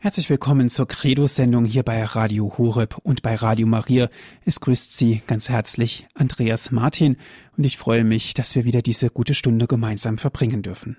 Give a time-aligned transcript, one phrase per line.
[0.00, 4.08] Herzlich willkommen zur Credo-Sendung hier bei Radio Horeb und bei Radio Maria.
[4.44, 7.16] Es grüßt Sie ganz herzlich Andreas Martin
[7.56, 10.98] und ich freue mich, dass wir wieder diese gute Stunde gemeinsam verbringen dürfen.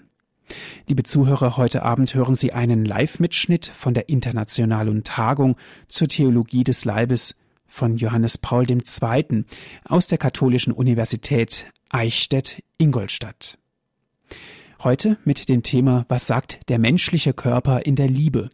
[0.86, 5.56] Liebe Zuhörer, heute Abend hören Sie einen Live-Mitschnitt von der Internationalen Tagung
[5.88, 7.36] zur Theologie des Leibes
[7.68, 9.46] von Johannes Paul II.
[9.86, 13.58] aus der Katholischen Universität Eichstätt-Ingolstadt.
[14.84, 18.50] Heute mit dem Thema Was sagt der menschliche Körper in der Liebe?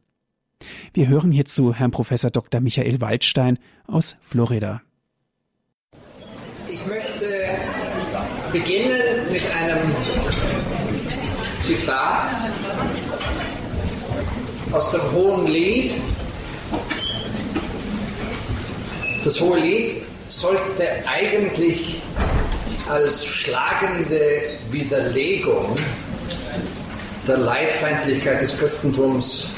[0.94, 2.62] Wir hören hierzu Herrn Professor Dr.
[2.62, 4.82] Michael Waldstein aus Florida.
[6.68, 7.50] Ich möchte
[8.52, 9.94] beginnen mit einem
[11.60, 12.32] Zitat
[14.72, 15.96] aus dem Hohen Lied.
[19.24, 22.02] Das Hohe Lied sollte eigentlich
[22.90, 24.42] als schlagende
[24.72, 25.76] Widerlegung
[27.28, 29.50] der Leitfeindlichkeit des Christentums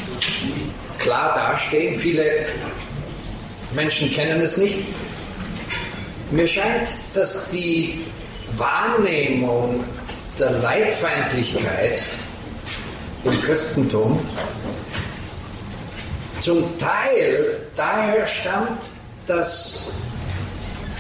[1.00, 2.00] klar dastehen.
[2.00, 2.46] Viele
[3.74, 4.80] Menschen kennen es nicht.
[6.32, 8.06] Mir scheint, dass die
[8.58, 9.84] Wahrnehmung
[10.38, 12.02] der Leibfeindlichkeit
[13.24, 14.20] im Christentum
[16.40, 18.84] zum Teil daher stammt,
[19.26, 19.92] dass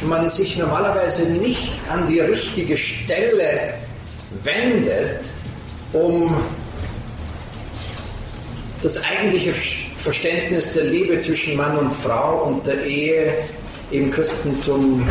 [0.02, 3.75] man sich normalerweise nicht an die richtige Stelle
[4.44, 5.29] wendet,
[5.94, 6.35] um
[8.83, 9.53] das eigentliche
[9.98, 13.34] Verständnis der Liebe zwischen Mann und Frau und der Ehe
[13.92, 15.08] im Christentum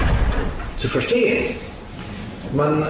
[0.76, 1.54] zu verstehen.
[2.52, 2.86] Man äh,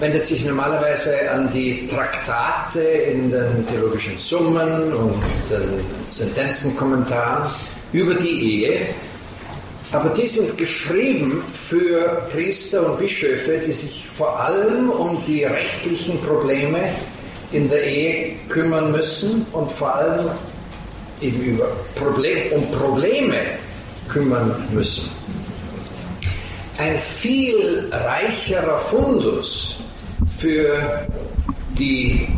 [0.00, 7.48] wendet sich normalerweise an die Traktate in den theologischen Summen und den Sentenzenkommentaren
[7.92, 8.80] über die Ehe,
[9.92, 16.20] aber die sind geschrieben für Priester und Bischöfe, die sich vor allem um die rechtlichen
[16.20, 16.90] Probleme
[17.52, 20.30] in der Ehe kümmern müssen und vor allem
[21.20, 23.58] eben über Problem, um Probleme
[24.08, 25.10] kümmern müssen.
[26.78, 29.80] Ein viel reicherer Fundus
[30.36, 31.06] für,
[31.78, 32.28] die,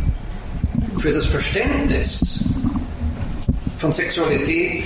[0.99, 2.44] für das Verständnis
[3.78, 4.84] von Sexualität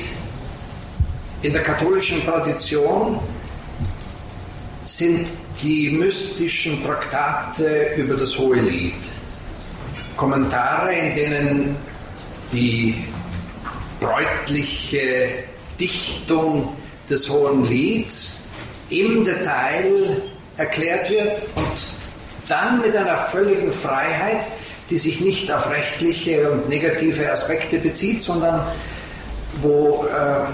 [1.43, 3.19] in der katholischen Tradition
[4.85, 5.29] sind
[5.63, 8.95] die mystischen Traktate über das Hohe Lied.
[10.17, 11.77] Kommentare, in denen
[12.53, 13.05] die
[14.03, 15.29] bräutliche
[15.79, 16.77] Dichtung
[17.09, 18.41] des Hohen Lieds
[18.91, 20.23] im Detail
[20.57, 21.87] erklärt wird und
[22.49, 24.47] dann mit einer völligen Freiheit,
[24.91, 28.67] die sich nicht auf rechtliche und negative Aspekte bezieht, sondern
[29.61, 30.45] wo äh,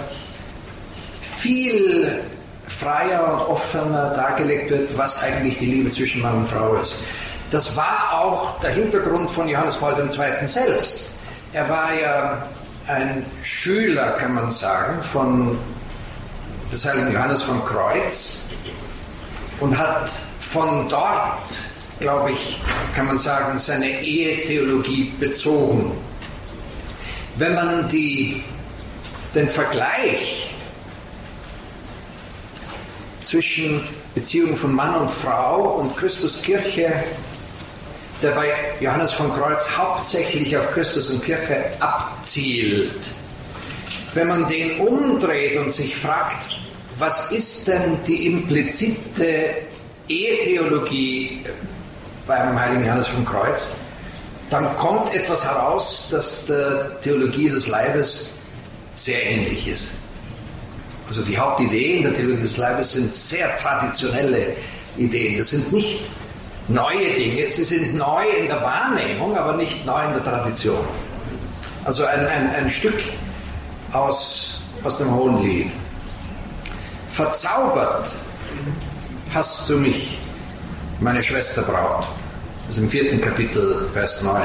[1.39, 2.21] viel
[2.67, 7.03] freier und offener dargelegt wird, was eigentlich die Liebe zwischen Mann und Frau ist.
[7.51, 10.47] Das war auch der Hintergrund von Johannes Paul II.
[10.47, 11.11] selbst.
[11.53, 12.47] Er war ja
[12.89, 15.59] ein Schüler, kann man sagen, von
[16.73, 18.41] des heiligen Johannes von Kreuz
[19.61, 20.11] und hat
[20.41, 21.53] von dort,
[22.01, 22.61] glaube ich,
[22.95, 25.93] kann man sagen, seine Ehetheologie bezogen.
[27.37, 28.43] Wenn man die,
[29.35, 30.51] den Vergleich
[33.21, 33.83] zwischen
[34.15, 37.05] Beziehung von Mann und Frau und Christuskirche
[38.23, 43.11] der bei Johannes von Kreuz hauptsächlich auf Christus und Kirche abzielt.
[44.15, 46.49] Wenn man den umdreht und sich fragt,
[46.97, 49.55] was ist denn die implizite
[50.09, 51.45] Ehetheologie
[52.27, 53.69] beim heiligen Johannes von Kreuz,
[54.51, 58.33] dann kommt etwas heraus, das der Theologie des Leibes
[58.95, 59.91] sehr ähnlich ist.
[61.07, 64.57] Also die Hauptideen der Theologie des Leibes sind sehr traditionelle
[64.97, 65.39] Ideen.
[65.39, 66.01] Das sind nicht
[66.69, 67.51] neue Dinge.
[67.51, 70.85] Sie sind neu in der Wahrnehmung, aber nicht neu in der Tradition.
[71.85, 73.01] Also ein, ein, ein Stück
[73.93, 75.71] aus, aus dem Hohen Lied.
[77.09, 78.15] Verzaubert
[79.35, 80.19] hast du mich,
[81.01, 82.07] meine Schwester Braut.
[82.67, 84.43] Das ist im vierten Kapitel, Vers 9.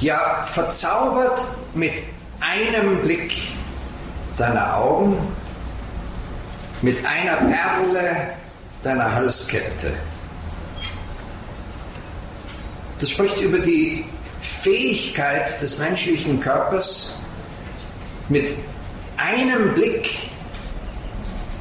[0.00, 1.44] Ja, verzaubert
[1.74, 1.92] mit
[2.40, 3.34] einem Blick
[4.38, 5.18] deiner Augen,
[6.80, 8.32] mit einer Perle
[8.82, 9.92] deiner Halskette.
[12.98, 14.04] Das spricht über die
[14.40, 17.14] Fähigkeit des menschlichen Körpers,
[18.28, 18.54] mit
[19.16, 20.18] einem Blick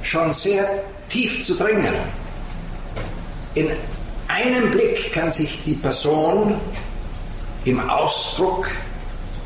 [0.01, 1.93] schon sehr tief zu dringen.
[3.55, 3.71] In
[4.27, 6.59] einem Blick kann sich die Person
[7.65, 8.69] im Ausdruck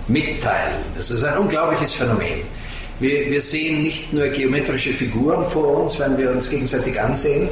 [0.07, 0.79] mitteilen.
[0.95, 2.41] Das ist ein unglaubliches Phänomen.
[3.03, 7.49] Wir, wir sehen nicht nur geometrische Figuren vor uns, wenn wir uns gegenseitig ansehen,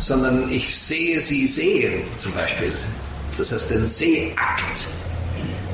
[0.00, 2.72] sondern ich sehe sie sehen zum Beispiel.
[3.38, 4.88] Das heißt den Sehakt.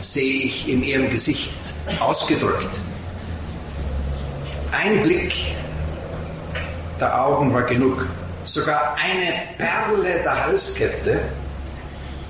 [0.01, 1.51] sehe ich in ihrem Gesicht
[1.99, 2.79] ausgedrückt.
[4.71, 5.35] Ein Blick
[7.01, 8.07] der Augen war genug.
[8.45, 11.21] Sogar eine Perle der Halskette,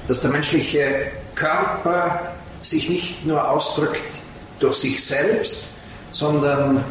[0.06, 2.32] dass der menschliche Körper
[2.62, 4.21] sich nicht nur ausdrückt
[4.61, 5.75] durch sich selbst,
[6.17, 6.83] sondern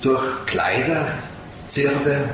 [0.00, 1.06] durch Kleider,
[1.68, 2.30] Zirde.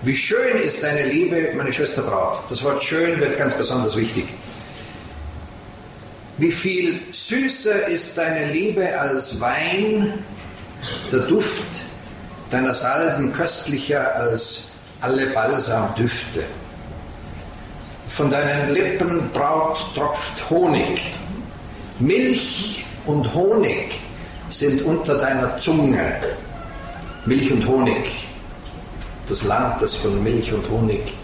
[0.00, 2.42] Wie schön ist deine Liebe, meine Schwester Braut.
[2.48, 4.24] Das Wort schön wird ganz besonders wichtig.
[6.38, 10.24] Wie viel süßer ist deine Liebe als Wein,
[11.12, 11.62] der Duft
[12.48, 14.68] deiner Salben köstlicher als
[15.02, 16.44] alle Balsamdüfte.
[18.08, 21.02] Von deinen Lippen, Braut, tropft Honig.
[21.98, 24.00] Milch und Honig
[24.52, 26.20] sind unter deiner Zunge.
[27.24, 28.28] Milch und Honig,
[29.28, 31.14] das Land, das von Milch und Honig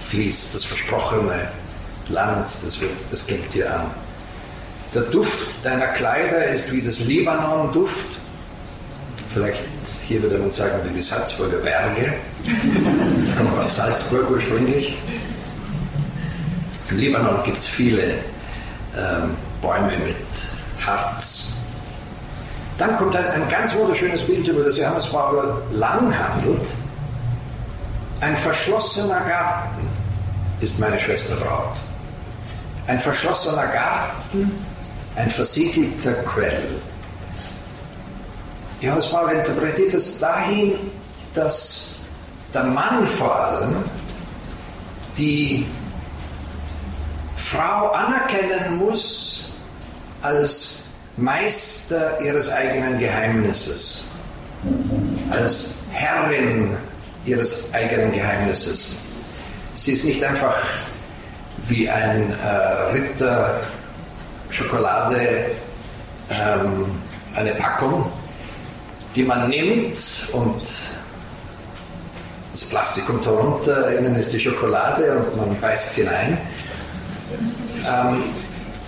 [0.00, 1.48] fließt, das versprochene
[2.08, 3.90] Land, das, wird, das klingt hier an.
[4.94, 8.20] Der Duft deiner Kleider ist wie das Libanon-Duft
[9.34, 9.64] Vielleicht
[10.06, 12.14] hier würde man sagen, wie die Salzburger Berge.
[12.44, 14.96] Ich komme aus Salzburg ursprünglich.
[16.88, 18.12] Im Libanon gibt es viele
[18.96, 21.53] ähm, Bäume mit Harz.
[22.78, 26.68] Dann kommt ein, ein ganz wunderschönes Bild, über das Johannes Paul lang handelt.
[28.20, 29.88] Ein verschlossener Garten
[30.60, 31.76] ist meine Schwester Braut.
[32.86, 34.64] Ein verschlossener Garten,
[35.16, 36.66] ein versiegelter Quell.
[38.80, 40.74] Johannes Paul interpretiert es dahin,
[41.32, 41.96] dass
[42.52, 43.76] der Mann vor allem
[45.16, 45.66] die
[47.36, 49.52] Frau anerkennen muss
[50.22, 50.83] als
[51.16, 54.08] Meister ihres eigenen Geheimnisses,
[55.30, 56.76] als Herrin
[57.24, 58.98] ihres eigenen Geheimnisses.
[59.74, 60.56] Sie ist nicht einfach
[61.68, 62.46] wie ein äh,
[62.92, 63.60] Ritter
[64.50, 65.50] Schokolade
[66.30, 66.86] ähm,
[67.34, 68.10] eine Packung,
[69.16, 70.62] die man nimmt und
[72.52, 76.38] das Plastik kommt herunter, innen ist die Schokolade und man beißt hinein.
[77.88, 78.22] Ähm,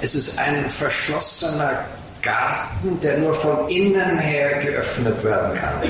[0.02, 1.84] es ist ein verschlossener
[2.22, 5.82] Garten, der nur von innen her geöffnet werden kann.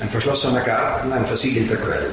[0.00, 2.10] Ein verschlossener Garten, ein versiegelter Quell.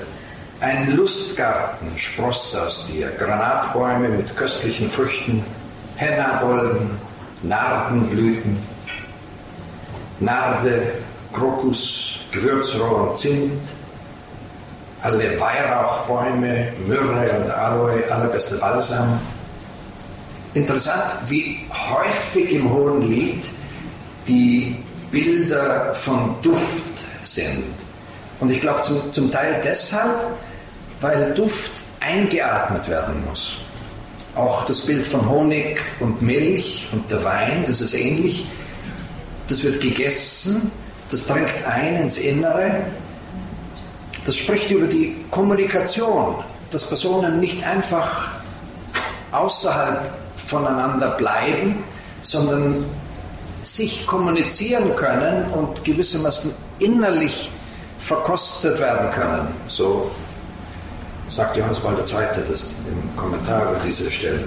[0.61, 5.44] Ein Lustgarten sproßt aus dir, Granatbäume mit köstlichen Früchten,
[5.95, 6.91] Hennadolden,
[7.44, 8.59] Nardenblüten,
[10.19, 10.91] Narde,
[11.31, 13.69] Krokus, Gewürzrohr und Zimt,
[15.01, 19.19] alle Weihrauchbäume, Myrrhe und Aloe, allerbeste Balsam.
[20.54, 23.44] Interessant, wie häufig im Hohen Lied
[24.28, 24.75] die
[25.12, 27.63] Bilder von Duft sind.
[28.40, 30.19] Und ich glaube zum, zum Teil deshalb,
[31.01, 33.57] weil Duft eingeatmet werden muss.
[34.36, 38.46] Auch das Bild von Honig und Milch und der Wein, das ist ähnlich
[39.50, 40.72] das wird gegessen,
[41.10, 42.84] das drängt ein ins Innere.
[44.25, 46.36] Das spricht über die Kommunikation,
[46.69, 48.30] dass Personen nicht einfach
[49.31, 50.13] außerhalb
[50.50, 51.84] voneinander bleiben,
[52.22, 52.86] sondern
[53.62, 57.51] sich kommunizieren können und gewissermaßen innerlich
[58.00, 59.48] verkostet werden können.
[59.68, 60.10] So
[61.28, 62.44] sagt Johannes Paul II.
[62.50, 64.44] das im Kommentar über diese Stelle.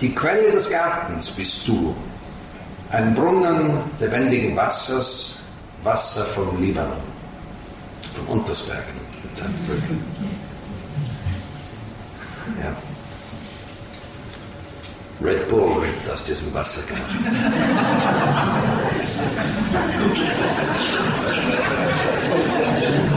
[0.00, 1.94] Die Quelle des Gartens bist du,
[2.90, 5.40] ein Brunnen lebendigen Wassers,
[5.84, 6.92] Wasser vom Libanon,
[8.14, 8.82] vom Untersberg
[9.22, 9.78] in Salzburg.
[12.62, 12.89] Ja.
[15.22, 17.02] Red Bull wird aus diesem Wasser gemacht.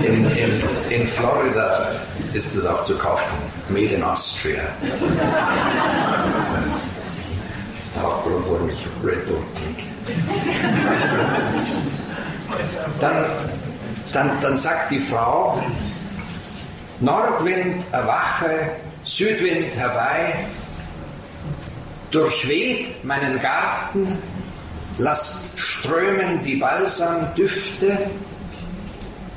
[0.04, 1.92] In, in, in Florida
[2.34, 3.38] ist es auch zu kaufen.
[3.70, 4.64] Made in Austria
[7.82, 9.84] ist der Hauptgrund, warum ich Red Bull trinke.
[13.00, 13.26] Dann,
[14.12, 15.64] dann, dann sagt die Frau,
[17.00, 18.72] Nordwind erwache,
[19.06, 20.46] Südwind herbei,
[22.14, 24.18] durchweht meinen Garten,
[24.98, 27.98] lasst strömen die Balsamdüfte.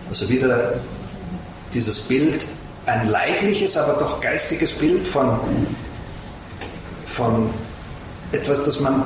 [0.08, 0.74] Also wieder
[1.72, 2.46] dieses Bild,
[2.84, 5.40] ein leibliches, aber doch geistiges Bild von,
[7.06, 7.50] von
[8.32, 9.04] etwas, das man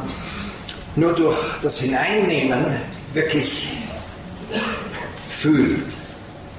[0.96, 2.76] nur durch das Hineinnehmen
[3.14, 3.68] wirklich
[5.28, 5.94] fühlt.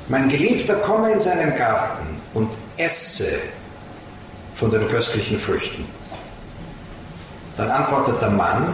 [0.08, 3.34] Mein Geliebter komme in seinen Garten und esse
[4.56, 5.86] von den köstlichen Früchten.
[7.58, 8.74] Dann antwortet der Mann,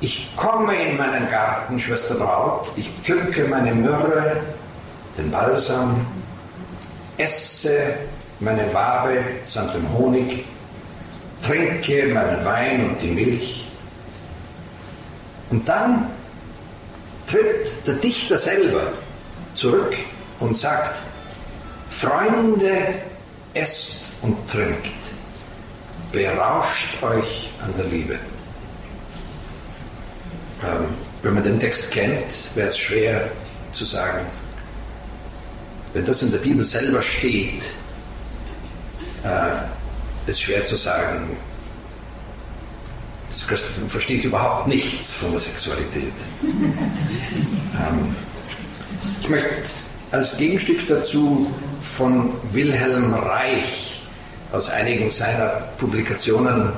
[0.00, 4.42] ich komme in meinen Garten, Schwester Braut, ich pflücke meine Myrrhe,
[5.16, 6.06] den Balsam,
[7.16, 7.94] esse
[8.40, 10.44] meine Wabe samt dem Honig,
[11.42, 13.68] trinke meinen Wein und die Milch.
[15.50, 16.10] Und dann
[17.26, 18.92] tritt der Dichter selber
[19.54, 19.96] zurück
[20.40, 21.00] und sagt,
[21.88, 22.94] Freunde,
[23.54, 24.92] esst und trinkt,
[26.12, 28.18] berauscht euch an der Liebe.
[30.62, 30.86] Ähm,
[31.22, 33.30] wenn man den Text kennt, wäre es schwer
[33.72, 34.24] zu sagen,
[35.92, 37.64] wenn das in der Bibel selber steht,
[39.24, 41.36] äh, ist schwer zu sagen,
[43.28, 46.12] das Christentum versteht überhaupt nichts von der Sexualität.
[46.42, 48.14] ähm,
[49.20, 49.48] ich möchte
[50.10, 53.95] als Gegenstück dazu von Wilhelm Reich
[54.52, 56.72] aus einigen seiner Publikationen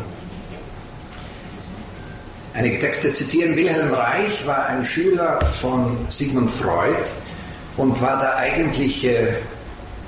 [2.54, 3.56] einige Texte zitieren.
[3.56, 6.96] Wilhelm Reich war ein Schüler von Sigmund Freud
[7.76, 9.38] und war der eigentliche,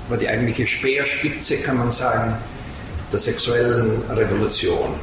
[0.09, 2.35] war die eigentliche Speerspitze, kann man sagen,
[3.11, 4.95] der sexuellen Revolution.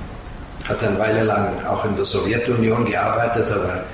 [0.68, 3.84] Hat eine Weile lang auch in der Sowjetunion gearbeitet, aber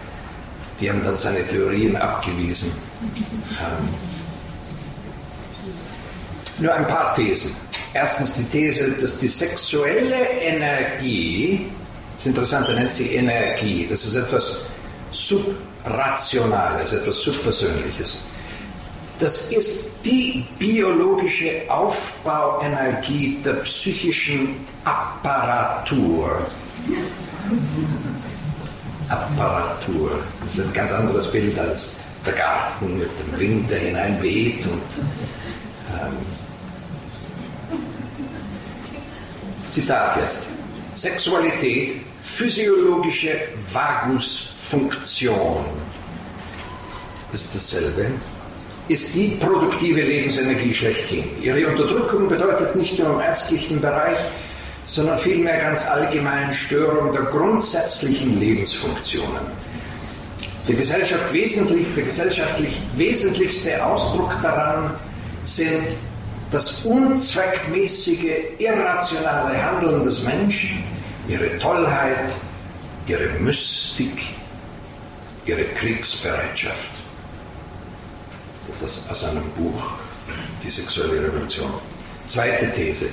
[0.80, 2.72] die haben dann seine Theorien abgewiesen.
[3.02, 3.88] Ähm,
[6.58, 7.54] nur ein paar Thesen.
[7.94, 11.66] Erstens die These, dass die sexuelle Energie,
[12.14, 14.66] das ist interessant, er nennt sie Energie, das ist etwas
[15.12, 18.18] Subrationales, etwas Subpersönliches.
[19.20, 26.44] Das ist die biologische Aufbauenergie der psychischen Apparatur.
[29.08, 30.18] Apparatur.
[30.42, 31.90] Das ist ein ganz anderes Bild als
[32.26, 34.82] der Garten mit dem Wind, der hineinweht und
[35.92, 36.16] ähm,
[39.74, 40.48] Zitat jetzt.
[40.94, 43.32] Sexualität, physiologische
[43.72, 45.64] Vagusfunktion,
[47.32, 48.06] ist dasselbe,
[48.86, 51.24] ist die produktive Lebensenergie schlechthin.
[51.42, 54.18] Ihre Unterdrückung bedeutet nicht nur im ärztlichen Bereich,
[54.86, 59.40] sondern vielmehr ganz allgemein Störung der grundsätzlichen Lebensfunktionen.
[60.68, 64.94] Der, Gesellschaft wesentlich, der gesellschaftlich wesentlichste Ausdruck daran
[65.44, 65.96] sind
[66.54, 70.84] das unzweckmäßige, irrationale Handeln des Menschen,
[71.26, 72.36] ihre Tollheit,
[73.08, 74.22] ihre Mystik,
[75.46, 76.90] ihre Kriegsbereitschaft.
[78.68, 79.82] Das ist aus einem Buch,
[80.62, 81.74] Die sexuelle Revolution.
[82.26, 83.06] Zweite These.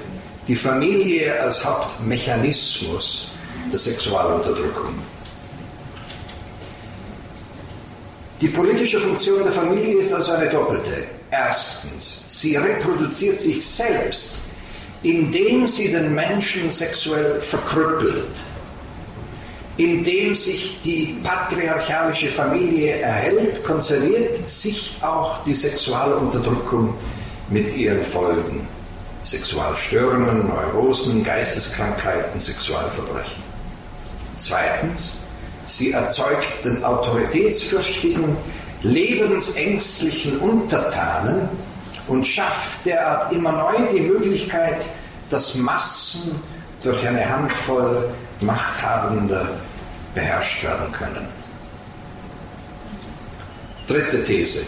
[0.48, 3.31] Die Familie als Hauptmechanismus
[3.71, 4.93] der Sexualunterdrückung.
[8.39, 11.20] Die politische Funktion der Familie ist also eine doppelte.
[11.31, 14.39] Erstens, sie reproduziert sich selbst,
[15.01, 18.35] indem sie den Menschen sexuell verkrüppelt,
[19.77, 26.93] indem sich die patriarchalische Familie erhält, konserviert sich auch die Sexualunterdrückung
[27.50, 28.67] mit ihren Folgen.
[29.23, 33.41] Sexualstörungen, Neurosen, Geisteskrankheiten, Sexualverbrechen.
[34.35, 35.17] Zweitens,
[35.63, 38.35] sie erzeugt den autoritätsfürchtigen,
[38.83, 41.50] lebensängstlichen Untertanen
[42.07, 44.85] und schafft derart immer neu die Möglichkeit,
[45.29, 46.41] dass Massen
[46.83, 48.09] durch eine Handvoll
[48.41, 49.50] Machthabender
[50.15, 51.27] beherrscht werden können.
[53.88, 54.65] Dritte These.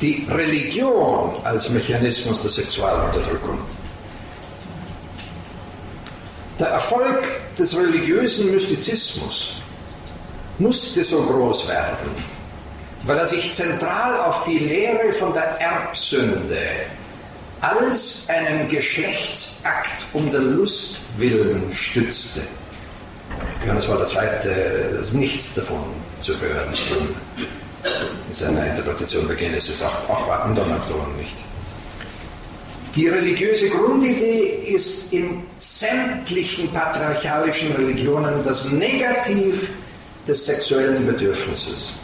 [0.00, 3.58] Die Religion als Mechanismus der Sexualunterdrückung.
[6.58, 7.24] Der Erfolg
[7.56, 9.56] des religiösen Mystizismus
[10.58, 12.10] musste so groß werden,
[13.08, 16.60] weil er sich zentral auf die Lehre von der Erbsünde
[17.62, 22.42] als einen Geschlechtsakt um der Lust willen stützte.
[23.64, 24.50] Johannes war der Zweite,
[25.00, 25.82] ist nichts davon
[26.20, 26.68] zu hören
[28.26, 31.36] in seiner Interpretation der Genesis, auch, auch bei anderen Autoren nicht.
[32.94, 39.66] Die religiöse Grundidee ist in sämtlichen patriarchalischen Religionen das Negativ
[40.26, 41.94] des sexuellen Bedürfnisses.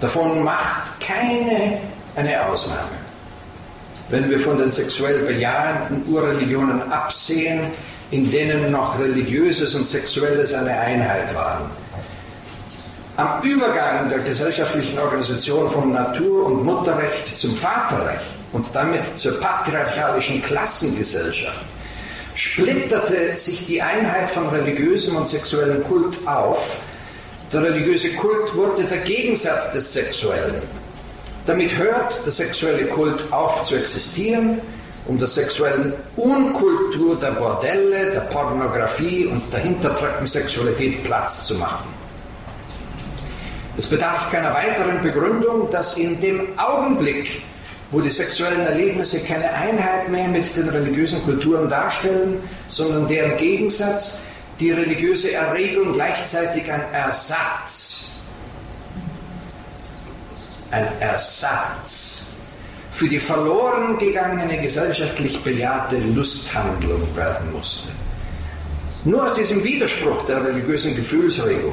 [0.00, 1.78] Davon macht keine
[2.16, 2.98] eine Ausnahme.
[4.08, 7.70] Wenn wir von den sexuell bejahenden Urreligionen absehen,
[8.10, 11.70] in denen noch religiöses und sexuelles eine Einheit waren.
[13.16, 20.42] Am Übergang der gesellschaftlichen Organisation vom Natur- und Mutterrecht zum Vaterrecht und damit zur patriarchalischen
[20.42, 21.64] Klassengesellschaft
[22.34, 26.80] splitterte sich die Einheit von religiösem und sexuellem Kult auf
[27.52, 30.62] der religiöse Kult wurde der Gegensatz des Sexuellen.
[31.46, 34.60] Damit hört der sexuelle Kult auf zu existieren,
[35.06, 41.88] um der sexuellen Unkultur der Bordelle, der Pornografie und der Hintertreppensexualität Platz zu machen.
[43.76, 47.42] Es bedarf keiner weiteren Begründung, dass in dem Augenblick,
[47.90, 54.20] wo die sexuellen Erlebnisse keine Einheit mehr mit den religiösen Kulturen darstellen, sondern deren Gegensatz
[54.60, 58.12] die religiöse Erregung gleichzeitig ein Ersatz,
[60.70, 62.26] ein Ersatz
[62.90, 67.88] für die verloren gegangene gesellschaftlich bejahte Lusthandlung werden musste.
[69.04, 71.72] Nur aus diesem Widerspruch der religiösen Gefühlsregung,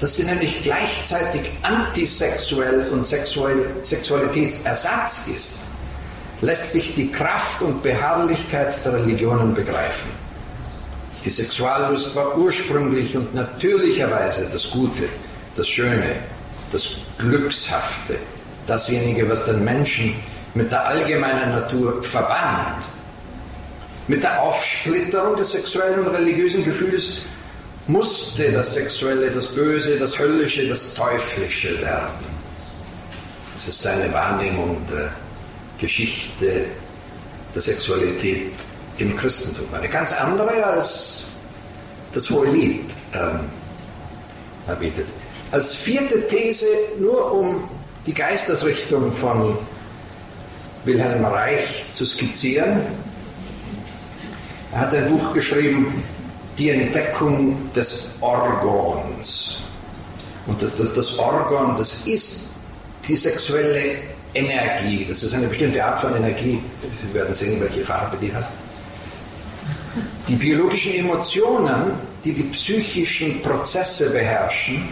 [0.00, 5.62] dass sie nämlich gleichzeitig antisexuell und Sexuell, Sexualitätsersatz ist,
[6.40, 10.21] lässt sich die Kraft und Beharrlichkeit der Religionen begreifen.
[11.24, 15.04] Die Sexuallust war ursprünglich und natürlicherweise das Gute,
[15.54, 16.16] das Schöne,
[16.72, 16.88] das
[17.18, 18.16] Glückshafte,
[18.66, 20.14] dasjenige, was den Menschen
[20.54, 22.84] mit der allgemeinen Natur verband
[24.08, 27.22] mit der Aufsplitterung des sexuellen und religiösen Gefühls
[27.86, 32.26] musste das Sexuelle, das Böse, das Höllische, das Teuflische werden.
[33.56, 35.12] Das ist seine Wahrnehmung der
[35.78, 36.64] Geschichte
[37.54, 38.52] der Sexualität
[38.98, 39.66] im Christentum.
[39.72, 41.26] Eine ganz andere als
[42.12, 43.40] das Hohe Lied ähm,
[44.66, 45.06] erbietet.
[45.50, 46.66] Als vierte These,
[46.98, 47.68] nur um
[48.06, 49.56] die Geistesrichtung von
[50.84, 52.80] Wilhelm Reich zu skizzieren,
[54.72, 56.02] er hat ein Buch geschrieben,
[56.58, 59.58] Die Entdeckung des Orgons.
[60.46, 62.50] Und das, das, das Orgon, das ist
[63.06, 63.96] die sexuelle
[64.34, 65.06] Energie.
[65.08, 66.62] Das ist eine bestimmte Art von Energie.
[67.00, 68.48] Sie werden sehen, welche Farbe die hat.
[70.26, 71.92] Die biologischen Emotionen,
[72.24, 74.88] die die psychischen Prozesse beherrschen,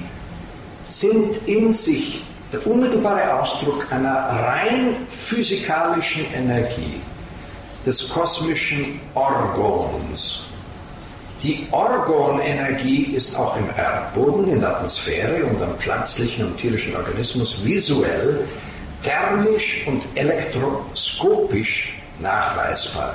[0.88, 7.00] sind in sich der unmittelbare Ausdruck einer rein physikalischen Energie
[7.86, 10.46] des kosmischen Orgons.
[11.42, 17.64] Die Orgonenergie ist auch im Erdboden, in der Atmosphäre und am pflanzlichen und tierischen Organismus
[17.64, 18.46] visuell,
[19.02, 23.14] thermisch und elektroskopisch nachweisbar.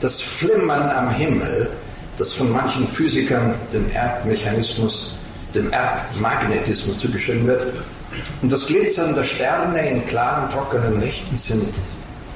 [0.00, 1.68] Das Flimmern am Himmel,
[2.16, 5.14] das von manchen Physikern dem Erdmechanismus,
[5.54, 7.66] dem Erdmagnetismus zugeschrieben wird,
[8.42, 11.74] und das Glitzern der Sterne in klaren, trockenen Nächten sind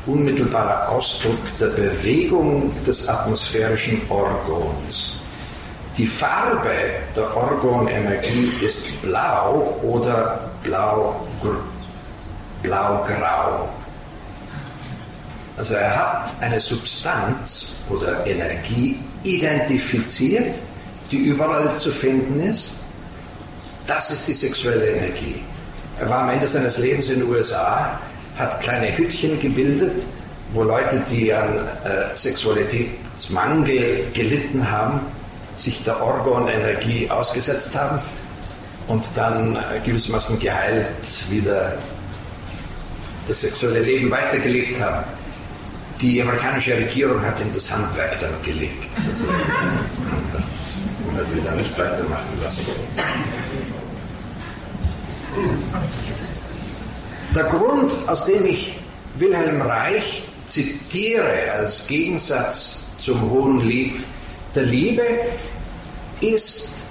[0.07, 5.14] unmittelbarer Ausdruck der Bewegung des atmosphärischen Orgons.
[5.96, 6.70] Die Farbe
[7.16, 11.27] der Orgonenergie ist blau oder blau,
[12.62, 13.68] blau-grau.
[15.56, 20.56] Also er hat eine Substanz oder Energie identifiziert,
[21.10, 22.72] die überall zu finden ist.
[23.86, 25.42] Das ist die sexuelle Energie.
[26.00, 28.00] Er war am Ende seines Lebens in den USA
[28.36, 30.04] hat kleine Hütchen gebildet,
[30.52, 35.00] wo Leute, die an äh, Sexualitätsmangel gelitten haben,
[35.56, 38.00] sich der Orgonenergie ausgesetzt haben
[38.88, 41.78] und dann äh, gewissermaßen geheilt wieder
[43.28, 45.04] das sexuelle Leben weitergelebt haben.
[46.00, 48.85] Die amerikanische Regierung hat ihm das Handwerk dann gelegt.
[49.09, 52.66] Also, und hat ihn dann nicht weitermachen lassen.
[57.35, 58.78] Der Grund, aus dem ich
[59.16, 64.04] Wilhelm Reich zitiere als Gegensatz zum Hohen Lied
[64.54, 65.02] der Liebe,
[66.20, 66.83] ist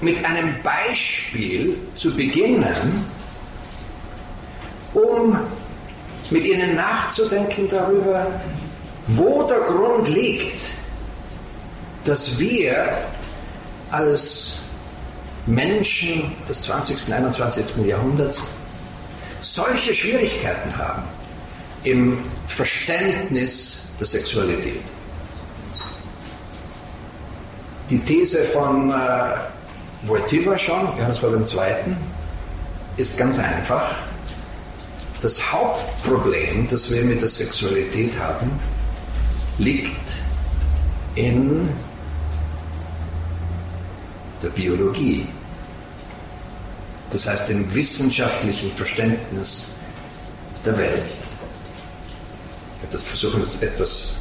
[0.00, 3.06] mit einem Beispiel zu beginnen,
[4.92, 5.38] um
[6.32, 8.26] mit Ihnen nachzudenken darüber,
[9.08, 10.66] wo der Grund liegt,
[12.04, 12.98] dass wir
[13.90, 14.60] als
[15.46, 17.08] Menschen des 20.
[17.08, 17.86] und 21.
[17.86, 18.42] Jahrhunderts
[19.40, 21.02] solche Schwierigkeiten haben
[21.84, 24.82] im Verständnis der Sexualität.
[27.90, 29.34] Die These von äh,
[30.04, 31.96] Wojtyła schon, Johannes Paul II.,
[32.96, 33.94] ist ganz einfach.
[35.22, 38.50] Das Hauptproblem, das wir mit der Sexualität haben,
[39.58, 40.10] liegt
[41.14, 41.70] in
[44.42, 45.26] der Biologie
[47.12, 49.74] das heißt im wissenschaftlichen Verständnis
[50.64, 51.02] der Welt.
[52.90, 54.16] Das versuchen wir etwas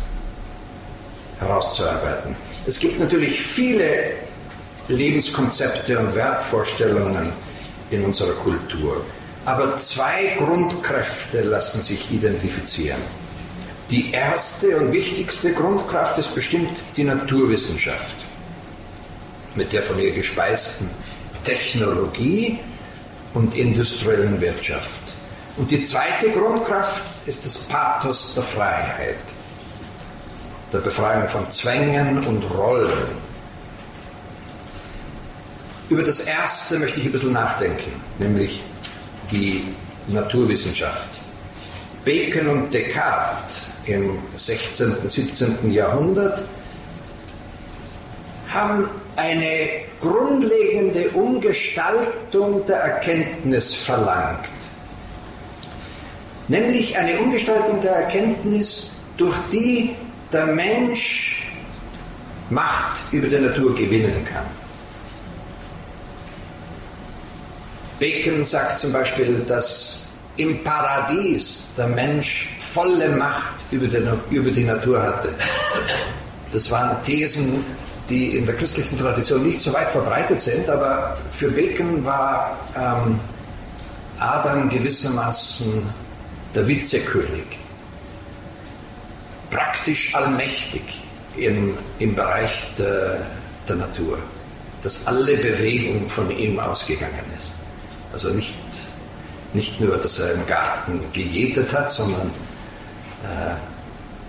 [1.39, 2.35] herauszuarbeiten.
[2.67, 4.11] Es gibt natürlich viele
[4.87, 7.31] Lebenskonzepte und Wertvorstellungen
[7.89, 9.03] in unserer Kultur.
[9.45, 13.01] Aber zwei Grundkräfte lassen sich identifizieren.
[13.89, 18.25] Die erste und wichtigste Grundkraft ist bestimmt die Naturwissenschaft
[19.55, 20.89] mit der von ihr gespeisten
[21.43, 22.59] Technologie
[23.33, 25.01] und industriellen Wirtschaft.
[25.57, 29.17] Und die zweite Grundkraft ist das Pathos der Freiheit,
[30.71, 33.31] der Befreiung von Zwängen und Rollen.
[35.89, 38.63] Über das erste möchte ich ein bisschen nachdenken, nämlich
[39.31, 39.63] die
[40.07, 41.07] Naturwissenschaft.
[42.03, 45.71] Bacon und Descartes im 16., und 17.
[45.71, 46.41] Jahrhundert
[48.49, 54.49] haben eine grundlegende Umgestaltung der Erkenntnis verlangt.
[56.47, 59.95] Nämlich eine Umgestaltung der Erkenntnis, durch die
[60.33, 61.37] der Mensch
[62.49, 64.43] Macht über die Natur gewinnen kann.
[68.01, 74.01] Bacon sagt zum Beispiel, dass im Paradies der Mensch volle Macht über die,
[74.35, 75.29] über die Natur hatte.
[76.51, 77.63] Das waren Thesen,
[78.09, 83.19] die in der christlichen Tradition nicht so weit verbreitet sind, aber für Bacon war ähm,
[84.17, 85.83] Adam gewissermaßen
[86.55, 87.45] der Vizekönig,
[89.51, 91.01] praktisch allmächtig
[91.37, 93.27] im, im Bereich der,
[93.69, 94.17] der Natur,
[94.81, 97.60] dass alle Bewegung von ihm ausgegangen ist.
[98.13, 98.55] Also nicht,
[99.53, 102.27] nicht nur, dass er im Garten gejätet hat, sondern
[103.23, 103.55] äh,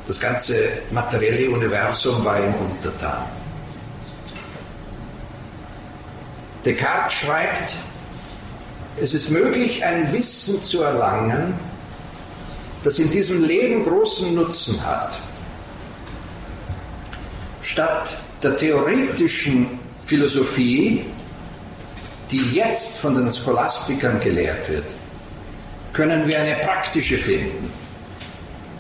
[0.07, 0.55] das ganze
[0.91, 3.25] materielle Universum war ihm untertan.
[6.65, 7.77] Descartes schreibt,
[9.01, 11.55] es ist möglich, ein Wissen zu erlangen,
[12.85, 15.19] das in diesem Leben großen Nutzen hat.
[17.63, 21.05] Statt der theoretischen Philosophie,
[22.33, 24.87] die jetzt von den Scholastikern gelehrt wird,
[25.93, 27.71] können wir eine praktische finden,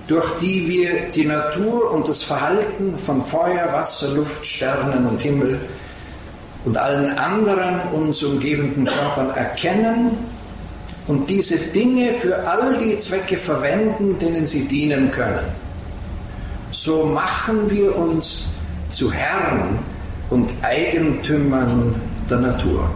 [0.07, 5.61] durch die wir die Natur und das Verhalten von Feuer, Wasser, Luft, Sternen und Himmel
[6.65, 10.17] und allen anderen uns umgebenden Körpern erkennen
[11.07, 15.45] und diese Dinge für all die Zwecke verwenden, denen sie dienen können.
[16.71, 18.47] So machen wir uns
[18.88, 19.79] zu Herren
[20.31, 21.95] und Eigentümern
[22.31, 22.88] der Natur.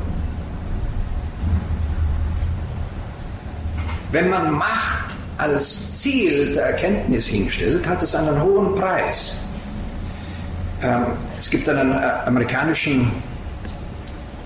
[4.16, 9.36] Wenn man Macht als Ziel der Erkenntnis hinstellt, hat es einen hohen Preis.
[10.82, 13.12] Ähm, es gibt einen äh, amerikanischen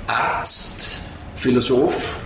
[0.09, 1.01] Arzt,
[1.37, 2.17] Philosoph,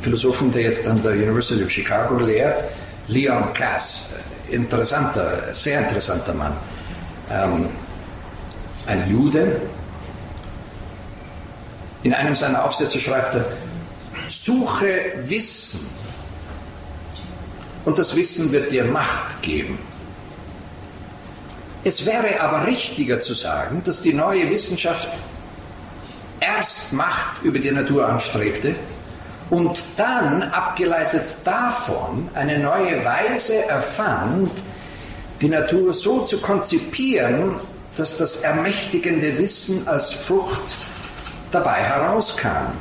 [0.00, 2.62] Philosophen, der jetzt an der University of Chicago lehrt,
[3.08, 4.10] Leon Cass,
[4.48, 6.52] interessanter, sehr interessanter Mann,
[7.32, 7.68] ähm,
[8.86, 9.60] ein Jude.
[12.04, 13.46] In einem seiner Aufsätze schreibt er,
[14.28, 16.01] suche Wissen
[17.84, 19.78] und das Wissen wird dir Macht geben.
[21.84, 25.20] Es wäre aber richtiger zu sagen, dass die neue Wissenschaft
[26.38, 28.76] erst Macht über die Natur anstrebte
[29.50, 34.50] und dann, abgeleitet davon, eine neue Weise erfand,
[35.40, 37.56] die Natur so zu konzipieren,
[37.96, 40.76] dass das ermächtigende Wissen als Frucht
[41.50, 42.72] dabei herauskam.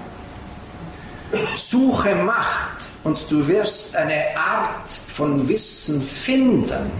[1.57, 6.91] Suche Macht und du wirst eine Art von Wissen finden,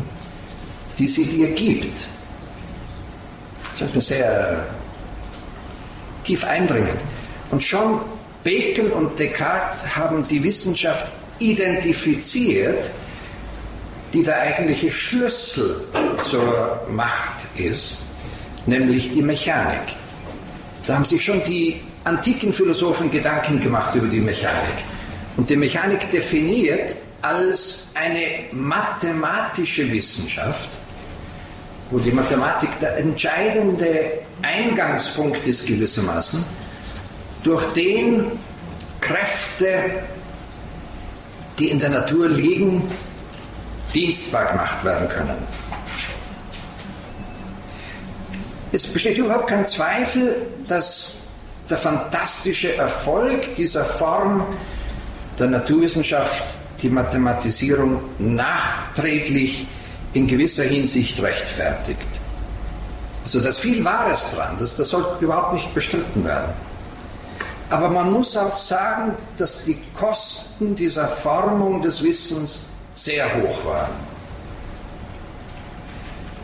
[0.98, 2.06] die sie dir gibt.
[3.74, 4.66] Das ist mir sehr
[6.24, 7.00] tief eindringend.
[7.52, 8.00] Und schon
[8.44, 12.90] Bacon und Descartes haben die Wissenschaft identifiziert,
[14.14, 15.84] die der eigentliche Schlüssel
[16.20, 17.98] zur Macht ist,
[18.66, 19.96] nämlich die Mechanik.
[20.86, 24.84] Da haben sich schon die antiken Philosophen Gedanken gemacht über die Mechanik.
[25.38, 30.70] Und die Mechanik definiert als eine mathematische Wissenschaft,
[31.90, 36.44] wo die Mathematik der entscheidende Eingangspunkt ist gewissermaßen,
[37.44, 38.32] durch den
[39.00, 40.04] Kräfte,
[41.60, 42.90] die in der Natur liegen,
[43.94, 45.38] dienstbar gemacht werden können.
[48.72, 51.18] Es besteht überhaupt kein Zweifel, dass
[51.70, 54.46] der fantastische Erfolg dieser Form
[55.40, 59.68] der Naturwissenschaft die Mathematisierung nachträglich
[60.14, 62.08] in gewisser Hinsicht rechtfertigt.
[63.24, 66.54] Also da ist viel Wahres dran, das, das sollte überhaupt nicht bestritten werden.
[67.70, 73.92] Aber man muss auch sagen, dass die Kosten dieser Formung des Wissens sehr hoch waren.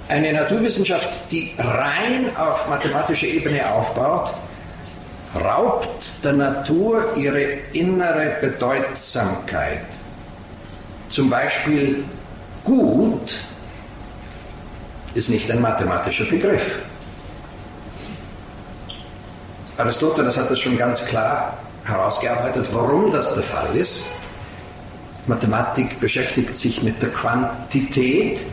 [0.08, 4.34] Eine Naturwissenschaft, die rein auf mathematischer Ebene aufbaut,
[5.36, 7.42] raubt der Natur ihre
[7.74, 9.86] innere Bedeutsamkeit.
[11.10, 12.04] Zum Beispiel
[12.63, 13.38] gut
[15.13, 16.80] ist nicht ein mathematischer Begriff.
[19.78, 24.04] Aristoteles hat das schon ganz klar herausgearbeitet, warum das der Fall ist.
[25.28, 28.44] Mathematik beschäftigt sich mit der Quantität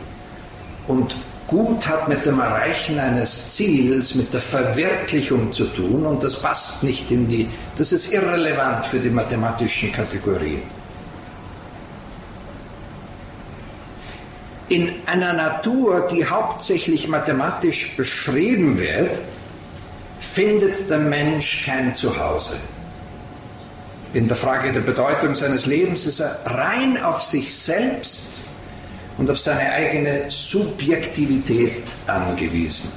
[0.87, 1.15] und
[1.47, 6.81] Gut hat mit dem Erreichen eines Ziels, mit der Verwirklichung zu tun und das passt
[6.81, 10.63] nicht in die, das ist irrelevant für die mathematischen Kategorien.
[14.69, 19.19] In einer Natur, die hauptsächlich mathematisch beschrieben wird,
[20.19, 22.55] findet der Mensch kein Zuhause.
[24.15, 28.45] In der Frage der Bedeutung seines Lebens ist er rein auf sich selbst
[29.17, 32.91] und auf seine eigene Subjektivität angewiesen.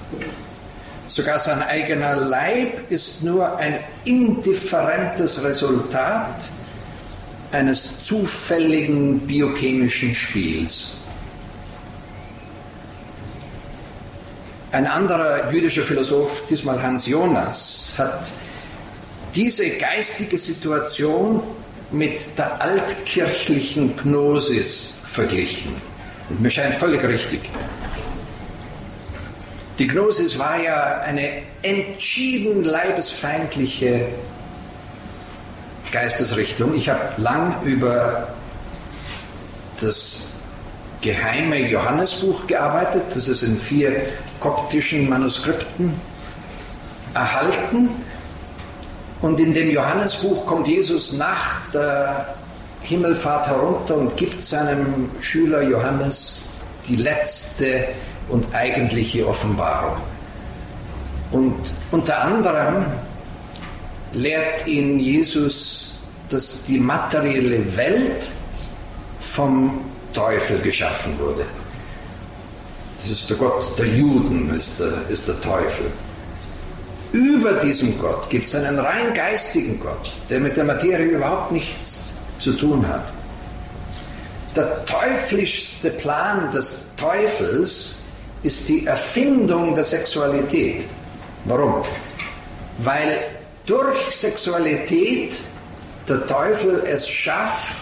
[1.07, 6.51] Sogar sein eigener Leib ist nur ein indifferentes Resultat
[7.51, 10.97] eines zufälligen biochemischen Spiels.
[14.71, 18.31] Ein anderer jüdischer Philosoph, diesmal Hans Jonas, hat
[19.35, 21.43] diese geistige Situation
[21.91, 25.77] mit der altkirchlichen Gnosis verglichen.
[26.31, 27.51] Mir scheint völlig richtig.
[29.79, 34.07] Die Gnosis war ja eine entschieden leibesfeindliche
[35.93, 36.75] Geistesrichtung.
[36.75, 38.29] Ich habe lang über
[39.81, 40.29] das
[41.01, 44.03] geheime Johannesbuch gearbeitet, das ist in vier
[44.41, 45.95] koptischen Manuskripten
[47.15, 47.91] erhalten.
[49.23, 52.35] Und in dem Johannesbuch kommt Jesus nach der
[52.83, 56.49] Himmelfahrt herunter und gibt seinem Schüler Johannes
[56.89, 57.89] die letzte
[58.29, 59.97] und eigentliche Offenbarung.
[61.31, 62.87] Und unter anderem
[64.13, 65.99] lehrt ihn Jesus,
[66.31, 68.31] dass die materielle Welt
[69.21, 71.45] vom Teufel geschaffen wurde.
[73.01, 75.87] Das ist der Gott der Juden, ist der, ist der Teufel.
[77.13, 82.15] Über diesem Gott gibt es einen rein geistigen Gott, der mit der Materie überhaupt nichts
[82.39, 83.13] zu tun hat.
[84.57, 87.99] Der teuflischste Plan des Teufels
[88.43, 90.85] ist die Erfindung der Sexualität.
[91.45, 91.83] Warum?
[92.79, 93.19] Weil
[93.67, 95.39] durch Sexualität
[96.09, 97.77] der Teufel es schafft,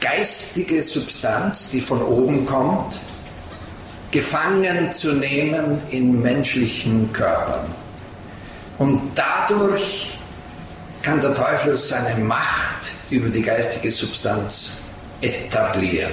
[0.00, 2.98] geistige Substanz, die von oben kommt,
[4.10, 7.66] gefangen zu nehmen in menschlichen Körpern.
[8.78, 10.15] Und dadurch
[11.06, 14.78] kann der Teufel seine Macht über die geistige Substanz
[15.20, 16.10] etablieren.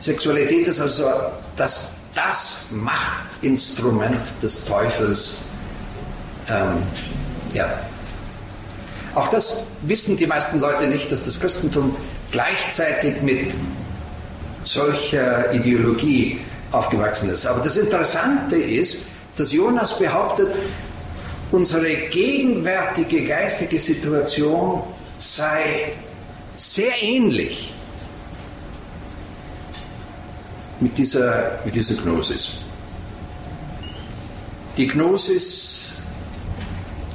[0.00, 1.08] Sexualität ist also
[1.54, 5.42] das, das Machtinstrument des Teufels.
[6.48, 6.82] Ähm,
[7.54, 7.68] ja.
[9.14, 11.96] Auch das wissen die meisten Leute nicht, dass das Christentum
[12.32, 13.54] gleichzeitig mit
[14.64, 16.40] solcher Ideologie
[16.72, 17.46] aufgewachsen ist.
[17.46, 18.98] Aber das Interessante ist,
[19.36, 20.48] dass Jonas behauptet,
[21.52, 24.82] unsere gegenwärtige geistige Situation
[25.18, 25.92] sei
[26.56, 27.72] sehr ähnlich
[30.80, 32.58] mit dieser, mit dieser Gnosis.
[34.76, 35.92] Die Gnosis,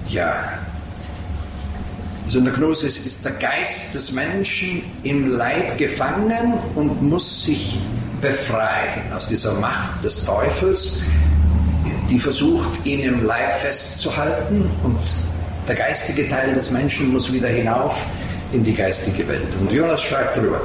[0.10, 0.60] ja,
[2.26, 7.78] also in der Gnosis ist der Geist des Menschen im Leib gefangen und muss sich
[8.22, 11.00] befreien aus dieser Macht des Teufels,
[12.14, 15.00] die versucht, ihn im Leib festzuhalten und
[15.68, 18.06] der geistige Teil des Menschen muss wieder hinauf
[18.52, 19.48] in die geistige Welt.
[19.60, 20.62] Und Jonas schreibt darüber,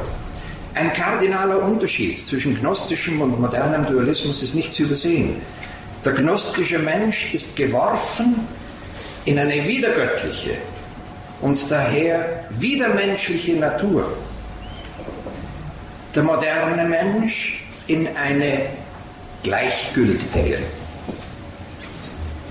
[0.74, 5.40] ein kardinaler Unterschied zwischen gnostischem und modernem Dualismus ist nicht zu übersehen.
[6.04, 8.46] Der gnostische Mensch ist geworfen
[9.24, 10.50] in eine wiedergöttliche
[11.40, 14.12] und daher widermenschliche Natur.
[16.14, 18.66] Der moderne Mensch in eine
[19.42, 20.58] gleichgültige.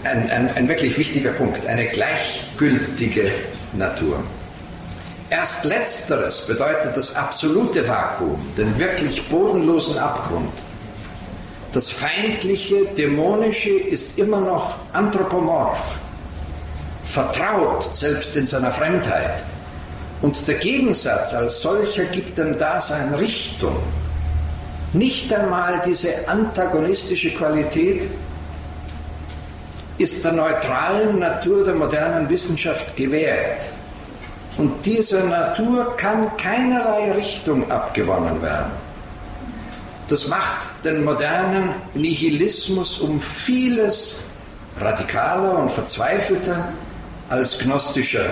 [0.08, 3.30] Ein, ein, ein wirklich wichtiger Punkt, eine gleichgültige
[3.74, 4.24] Natur.
[5.30, 10.54] Erst letzteres bedeutet das absolute Vakuum, den wirklich bodenlosen Abgrund.
[11.74, 15.98] Das feindliche, dämonische ist immer noch anthropomorph,
[17.04, 19.44] vertraut selbst in seiner Fremdheit.
[20.22, 23.76] Und der Gegensatz als solcher gibt dem Dasein Richtung.
[24.94, 28.08] Nicht einmal diese antagonistische Qualität
[29.98, 33.68] ist der neutralen Natur der modernen Wissenschaft gewährt.
[34.58, 38.72] Und dieser Natur kann keinerlei Richtung abgewonnen werden.
[40.08, 44.24] Das macht den modernen Nihilismus um vieles
[44.80, 46.72] radikaler und verzweifelter
[47.30, 48.26] als gnostischer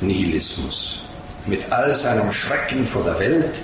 [0.00, 1.06] Nihilismus.
[1.46, 3.54] Mit all seinem Schrecken vor der Welt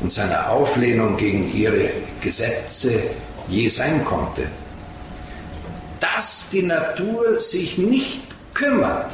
[0.00, 3.02] und seiner Auflehnung gegen ihre Gesetze
[3.48, 4.42] je sein konnte.
[6.20, 8.20] Dass die Natur sich nicht
[8.52, 9.10] kümmert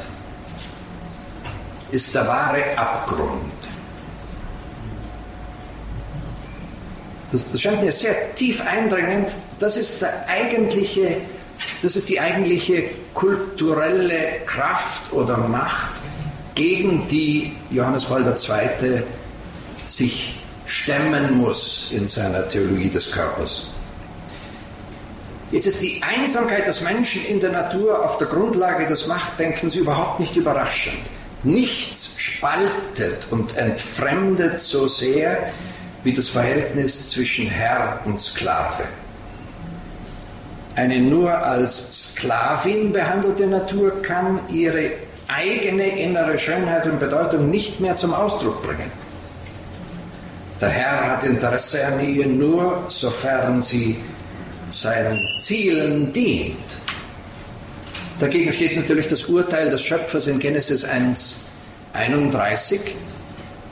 [1.89, 3.53] ist der wahre Abgrund.
[7.31, 9.33] Das, das scheint mir sehr tief eindringend.
[9.57, 11.21] Das ist der eigentliche,
[11.81, 15.91] das ist die eigentliche kulturelle Kraft oder Macht,
[16.55, 19.01] gegen die Johannes Paul II.
[19.87, 23.76] sich stemmen muss in seiner Theologie des Körpers.
[25.51, 30.19] Jetzt ist die Einsamkeit des Menschen in der Natur auf der Grundlage des Machtdenkens überhaupt
[30.19, 30.99] nicht überraschend.
[31.43, 35.53] Nichts spaltet und entfremdet so sehr
[36.03, 38.83] wie das Verhältnis zwischen Herr und Sklave.
[40.75, 44.91] Eine nur als Sklavin behandelte Natur kann ihre
[45.27, 48.91] eigene innere Schönheit und Bedeutung nicht mehr zum Ausdruck bringen.
[50.59, 53.97] Der Herr hat Interesse an ihr nur, sofern sie
[54.71, 56.77] seinen Zielen dient.
[58.19, 61.37] Dagegen steht natürlich das Urteil des Schöpfers in Genesis 1,
[61.93, 62.95] 31.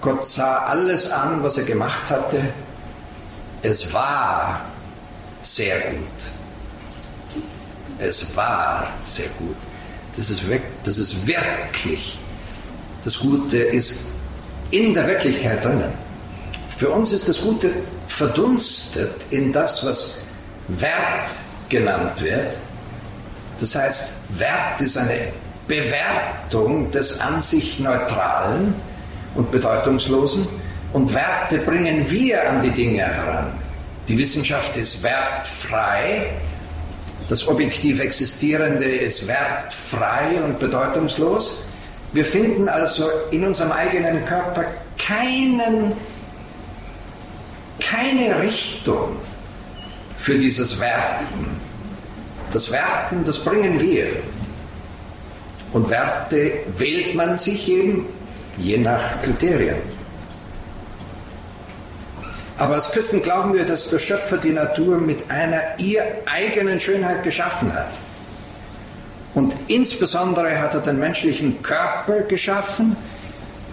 [0.01, 2.41] Gott sah alles an, was er gemacht hatte.
[3.63, 4.65] Es war
[5.41, 7.41] sehr gut.
[7.97, 9.55] Es war sehr gut.
[10.15, 10.43] Das ist,
[10.83, 12.19] das ist wirklich.
[13.03, 14.05] Das Gute ist
[14.71, 15.91] in der Wirklichkeit drinnen.
[16.67, 17.71] Für uns ist das Gute
[18.07, 20.19] verdunstet in das, was
[20.67, 21.35] Wert
[21.69, 22.55] genannt wird.
[23.59, 25.31] Das heißt, Wert ist eine
[25.67, 28.75] Bewertung des an sich Neutralen
[29.35, 30.47] und Bedeutungslosen
[30.93, 33.51] und Werte bringen wir an die Dinge heran.
[34.07, 36.27] Die Wissenschaft ist wertfrei,
[37.27, 41.65] das objektiv Existierende ist wertfrei und bedeutungslos.
[42.13, 44.65] Wir finden also in unserem eigenen Körper
[44.97, 45.93] keinen,
[47.79, 49.17] keine Richtung,
[50.25, 51.61] für dieses Werten.
[52.51, 54.07] Das Werten, das bringen wir.
[55.71, 58.07] Und Werte wählt man sich eben
[58.57, 59.75] je nach Kriterien.
[62.57, 67.23] Aber als Christen glauben wir, dass der Schöpfer die Natur mit einer ihr eigenen Schönheit
[67.23, 67.91] geschaffen hat.
[69.35, 72.95] Und insbesondere hat er den menschlichen Körper geschaffen,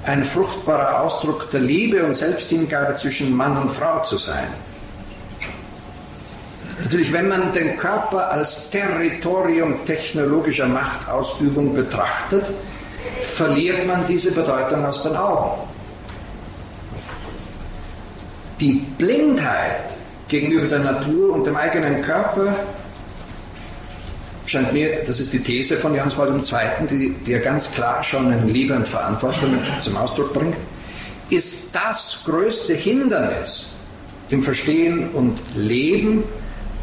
[0.05, 4.49] ein fruchtbarer Ausdruck der Liebe und Selbsthingabe zwischen Mann und Frau zu sein.
[6.93, 12.53] Natürlich, wenn man den Körper als Territorium technologischer Machtausübung betrachtet,
[13.23, 15.63] verliert man diese Bedeutung aus den Augen.
[18.61, 19.97] Die Blindheit
[20.29, 22.55] gegenüber der Natur und dem eigenen Körper
[24.45, 28.03] scheint mir, das ist die These von Johannes Paul II., die, die er ganz klar
[28.03, 30.57] schon in Liebe und Verantwortung zum Ausdruck bringt,
[31.31, 33.73] ist das größte Hindernis
[34.29, 36.25] im Verstehen und Leben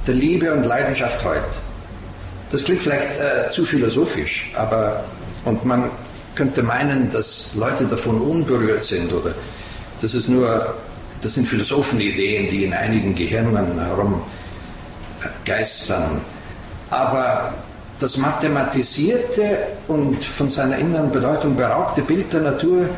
[0.07, 1.43] der Liebe und Leidenschaft heute.
[2.51, 5.03] Das klingt vielleicht äh, zu philosophisch, aber
[5.45, 5.89] und man
[6.35, 9.35] könnte meinen, dass Leute davon unberührt sind oder
[10.01, 10.75] das ist nur,
[11.21, 13.77] das sind Philosophenideen, die in einigen Gehirnen
[15.45, 16.21] herumgeistern.
[16.89, 17.53] Aber
[17.99, 19.57] das mathematisierte
[19.87, 22.89] und von seiner inneren Bedeutung beraubte Bild der Natur,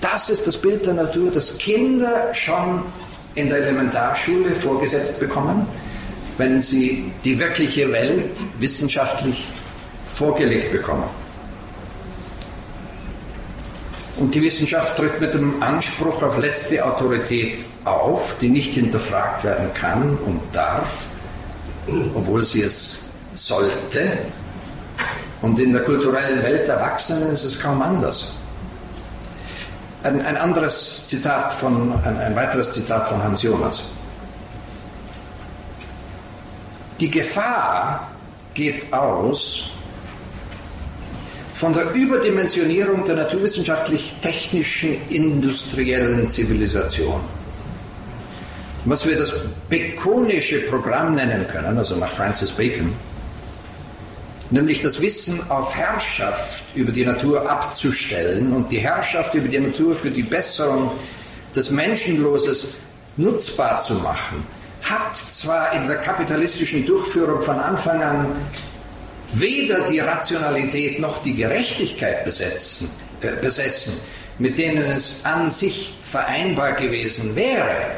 [0.00, 2.82] das ist das Bild der Natur, das Kinder schon
[3.34, 5.66] in der Elementarschule vorgesetzt bekommen
[6.42, 9.46] wenn sie die wirkliche Welt wissenschaftlich
[10.12, 11.04] vorgelegt bekommen.
[14.16, 19.72] Und die Wissenschaft tritt mit dem Anspruch auf letzte Autorität auf, die nicht hinterfragt werden
[19.72, 21.06] kann und darf,
[22.12, 24.18] obwohl sie es sollte.
[25.42, 28.32] Und in der kulturellen Welt der Erwachsenen ist es kaum anders.
[30.02, 33.92] Ein, ein anderes Zitat von, ein, ein weiteres Zitat von Hans Jonas.
[37.00, 38.10] Die Gefahr
[38.54, 39.64] geht aus
[41.54, 47.20] von der Überdimensionierung der naturwissenschaftlich-technischen industriellen Zivilisation.
[48.84, 49.32] Was wir das
[49.68, 52.92] Baconische Programm nennen können, also nach Francis Bacon,
[54.50, 59.94] nämlich das Wissen auf Herrschaft über die Natur abzustellen und die Herrschaft über die Natur
[59.94, 60.90] für die Besserung
[61.54, 62.74] des Menschenloses
[63.16, 64.44] nutzbar zu machen,
[64.92, 68.26] hat zwar in der kapitalistischen Durchführung von Anfang an
[69.32, 72.90] weder die Rationalität noch die Gerechtigkeit besetzen,
[73.22, 73.94] äh, besessen,
[74.38, 77.92] mit denen es an sich vereinbar gewesen wäre,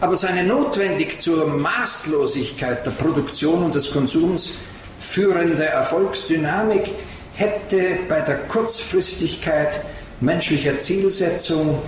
[0.00, 4.58] aber seine notwendig zur Maßlosigkeit der Produktion und des Konsums
[4.98, 6.90] führende Erfolgsdynamik
[7.34, 9.80] hätte bei der Kurzfristigkeit
[10.20, 11.80] menschlicher Zielsetzung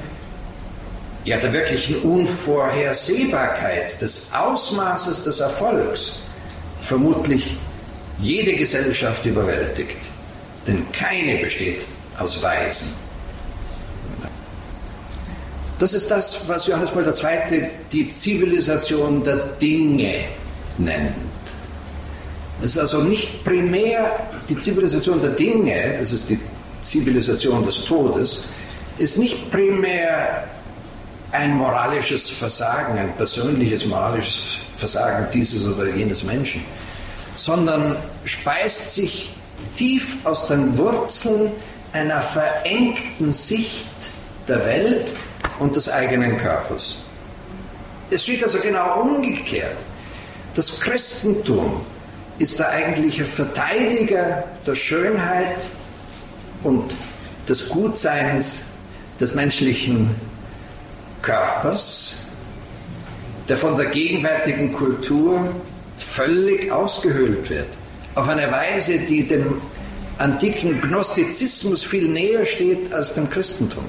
[1.26, 6.12] ja der wirklichen Unvorhersehbarkeit des Ausmaßes des Erfolgs
[6.80, 7.56] vermutlich
[8.20, 9.98] jede Gesellschaft überwältigt.
[10.66, 11.84] Denn keine besteht
[12.18, 12.94] aus Weisen.
[15.78, 17.68] Das ist das, was Johannes Paul II.
[17.92, 20.24] die Zivilisation der Dinge
[20.78, 21.12] nennt.
[22.62, 26.38] Das ist also nicht primär die Zivilisation der Dinge, das ist die
[26.80, 28.46] Zivilisation des Todes,
[28.96, 30.44] ist nicht primär
[31.36, 36.64] ein moralisches Versagen, ein persönliches moralisches Versagen dieses oder jenes Menschen,
[37.36, 39.34] sondern speist sich
[39.76, 41.52] tief aus den Wurzeln
[41.92, 43.86] einer verengten Sicht
[44.48, 45.14] der Welt
[45.58, 46.96] und des eigenen Körpers.
[48.10, 49.76] Es steht also genau umgekehrt.
[50.54, 51.84] Das Christentum
[52.38, 55.68] ist der eigentliche Verteidiger der Schönheit
[56.62, 56.94] und
[57.48, 58.64] des Gutseins
[59.20, 60.14] des menschlichen
[61.22, 62.18] Körpers,
[63.48, 65.54] der von der gegenwärtigen Kultur
[65.98, 67.68] völlig ausgehöhlt wird.
[68.14, 69.60] Auf eine Weise, die dem
[70.18, 73.84] antiken Gnostizismus viel näher steht als dem Christentum.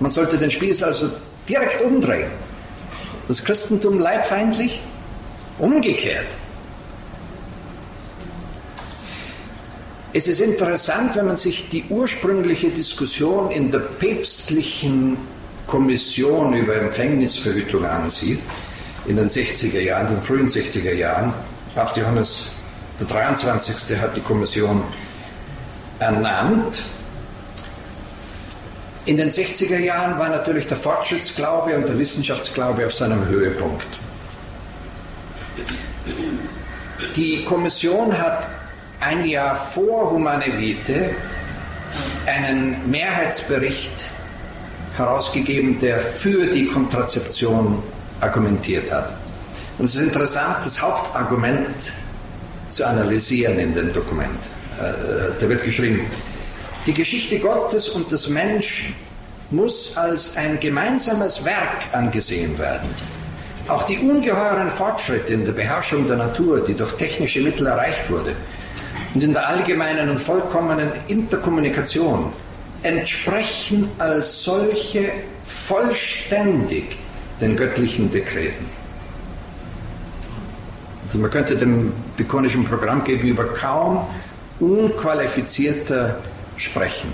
[0.00, 1.10] Man sollte den Spieß also
[1.48, 2.30] direkt umdrehen.
[3.28, 4.82] Das Christentum leibfeindlich,
[5.58, 6.26] umgekehrt.
[10.12, 15.16] Es ist interessant, wenn man sich die ursprüngliche Diskussion in der päpstlichen
[15.66, 18.40] Kommission über Empfängnisverhütung ansieht,
[19.06, 21.32] in den 60er Jahren, den frühen 60er Jahren.
[21.74, 22.52] Papst Johannes
[23.00, 23.98] der 23.
[23.98, 24.84] hat die Kommission
[25.98, 26.82] ernannt.
[29.06, 33.86] In den 60er Jahren war natürlich der Fortschrittsglaube und der Wissenschaftsglaube auf seinem Höhepunkt.
[37.16, 38.48] Die Kommission hat
[39.00, 41.10] ein Jahr vor Humane Vitae
[42.26, 44.10] einen Mehrheitsbericht
[44.96, 47.82] herausgegeben, der für die Kontrazeption
[48.20, 49.12] argumentiert hat.
[49.78, 51.92] Und es ist interessant, das Hauptargument
[52.68, 54.38] zu analysieren in dem Dokument.
[54.80, 56.06] Äh, da wird geschrieben,
[56.86, 58.94] die Geschichte Gottes und des Menschen
[59.50, 62.88] muss als ein gemeinsames Werk angesehen werden.
[63.68, 68.34] Auch die ungeheuren Fortschritte in der Beherrschung der Natur, die durch technische Mittel erreicht wurde,
[69.14, 72.32] und in der allgemeinen und vollkommenen Interkommunikation
[72.84, 75.10] entsprechen als solche
[75.44, 76.96] vollständig
[77.40, 78.66] den göttlichen Dekreten.
[81.02, 84.06] Also man könnte dem bikonischen Programm gegenüber kaum
[84.60, 86.18] unqualifizierter
[86.56, 87.10] sprechen.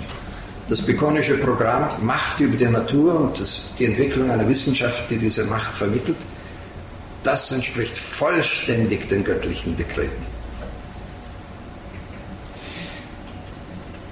[0.69, 5.45] Das bikonische Programm Macht über die Natur und das, die Entwicklung einer Wissenschaft, die diese
[5.45, 6.17] Macht vermittelt,
[7.23, 10.25] das entspricht vollständig den göttlichen Dekreten.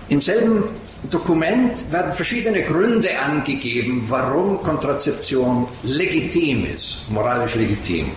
[0.10, 0.64] Im selben
[1.04, 8.12] Dokument werden verschiedene Gründe angegeben, warum Kontrazeption legitim ist, moralisch legitim.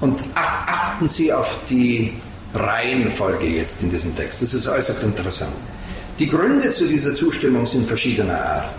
[0.00, 2.12] Und achten Sie auf die
[2.52, 4.42] Reihenfolge jetzt in diesem Text.
[4.42, 5.54] Das ist äußerst interessant.
[6.18, 8.74] Die Gründe zu dieser Zustimmung sind verschiedener Art.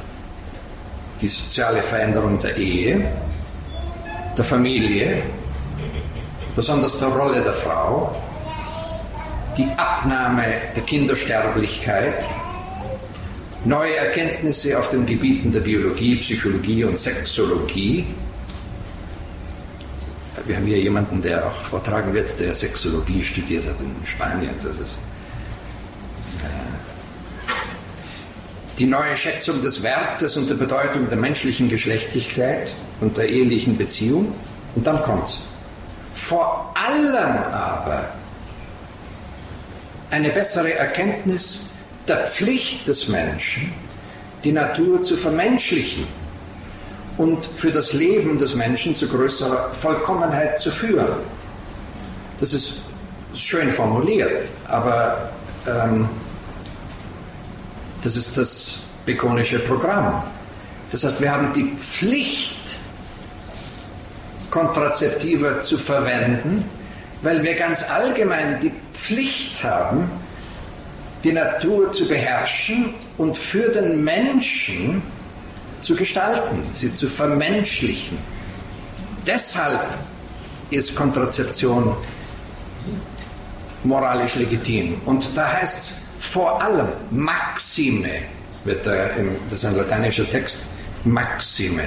[1.22, 3.12] Die soziale Veränderung der Ehe,
[4.38, 5.24] der Familie,
[6.56, 8.16] besonders der Rolle der Frau,
[9.58, 10.44] die Abnahme
[10.76, 12.26] der Kindersterblichkeit,
[13.64, 18.06] neue Erkenntnisse auf den Gebieten der Biologie, Psychologie und Sexologie.
[20.46, 24.54] Wir haben hier jemanden, der auch vortragen wird, der Sexologie studiert hat in Spanien.
[24.62, 25.00] Das ist
[26.44, 27.52] äh,
[28.78, 34.36] die neue Schätzung des Wertes und der Bedeutung der menschlichen Geschlechtlichkeit und der ehelichen Beziehung.
[34.76, 35.40] Und dann kommt's.
[36.14, 38.10] Vor allem aber
[40.12, 41.62] eine bessere Erkenntnis
[42.08, 43.74] der Pflicht des Menschen,
[44.44, 46.08] die Natur zu vermenschlichen
[47.18, 51.18] und für das Leben des Menschen zu größerer Vollkommenheit zu führen.
[52.40, 52.82] Das ist
[53.34, 55.32] schön formuliert, aber
[55.68, 56.10] ähm,
[58.02, 60.24] das ist das bekonische Programm.
[60.92, 62.78] Das heißt, wir haben die Pflicht,
[64.52, 66.64] Kontrazeptiva zu verwenden,
[67.22, 70.10] weil wir ganz allgemein die Pflicht haben,
[71.24, 75.02] die Natur zu beherrschen und für den Menschen
[75.82, 78.18] zu gestalten, sie zu vermenschlichen.
[79.26, 79.82] Deshalb
[80.70, 81.96] ist Kontrazeption
[83.84, 85.02] moralisch legitim.
[85.06, 88.24] Und da heißt es vor allem Maxime,
[88.64, 89.10] wird da
[89.50, 90.68] das ist ein lateinischer Text,
[91.04, 91.84] Maxime.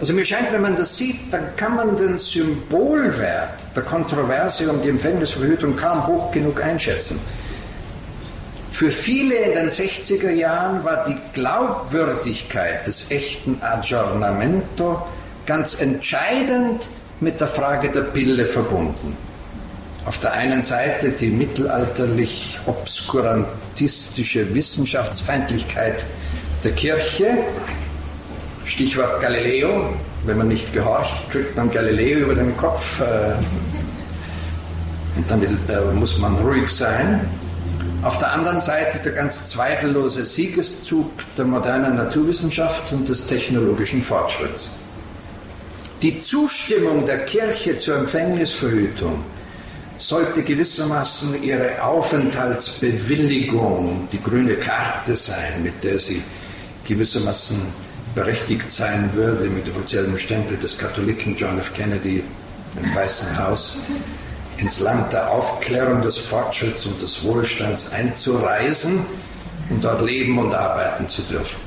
[0.00, 4.80] Also mir scheint, wenn man das sieht, dann kann man den Symbolwert der Kontroverse um
[4.80, 7.20] die Empfängnisverhütung kaum hoch genug einschätzen.
[8.70, 15.06] Für viele in den 60er Jahren war die Glaubwürdigkeit des echten Aggiornamento
[15.44, 16.88] ganz entscheidend
[17.20, 19.18] mit der Frage der Pille verbunden.
[20.06, 26.06] Auf der einen Seite die mittelalterlich obskurantistische Wissenschaftsfeindlichkeit
[26.64, 27.44] der Kirche,
[28.64, 29.92] Stichwort Galileo.
[30.24, 33.00] Wenn man nicht gehorcht, kriegt man Galileo über den Kopf.
[33.00, 33.34] Äh,
[35.16, 37.20] und dann muss man ruhig sein.
[38.02, 44.70] Auf der anderen Seite der ganz zweifellose Siegeszug der modernen Naturwissenschaft und des technologischen Fortschritts.
[46.00, 49.22] Die Zustimmung der Kirche zur Empfängnisverhütung
[49.98, 56.22] sollte gewissermaßen ihre Aufenthaltsbewilligung, die grüne Karte sein, mit der sie
[56.86, 57.60] gewissermaßen
[58.14, 61.72] berechtigt sein würde, mit offiziellem Stempel des Katholiken John F.
[61.72, 62.24] Kennedy
[62.80, 63.84] im Weißen Haus
[64.58, 69.06] ins Land der Aufklärung, des Fortschritts und des Wohlstands einzureisen
[69.70, 71.58] und dort leben und arbeiten zu dürfen.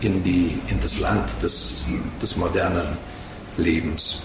[0.00, 1.84] In, die, in das Land des,
[2.20, 2.96] des modernen
[3.56, 4.22] Lebens.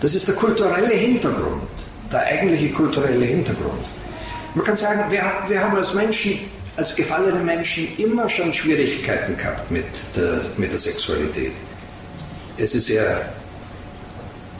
[0.00, 1.62] Das ist der kulturelle Hintergrund,
[2.10, 3.84] der eigentliche kulturelle Hintergrund.
[4.54, 6.40] Man kann sagen, wir, wir haben als Menschen,
[6.76, 9.84] als gefallene Menschen immer schon Schwierigkeiten gehabt mit
[10.16, 11.52] der, mit der Sexualität.
[12.56, 13.20] Es ist ja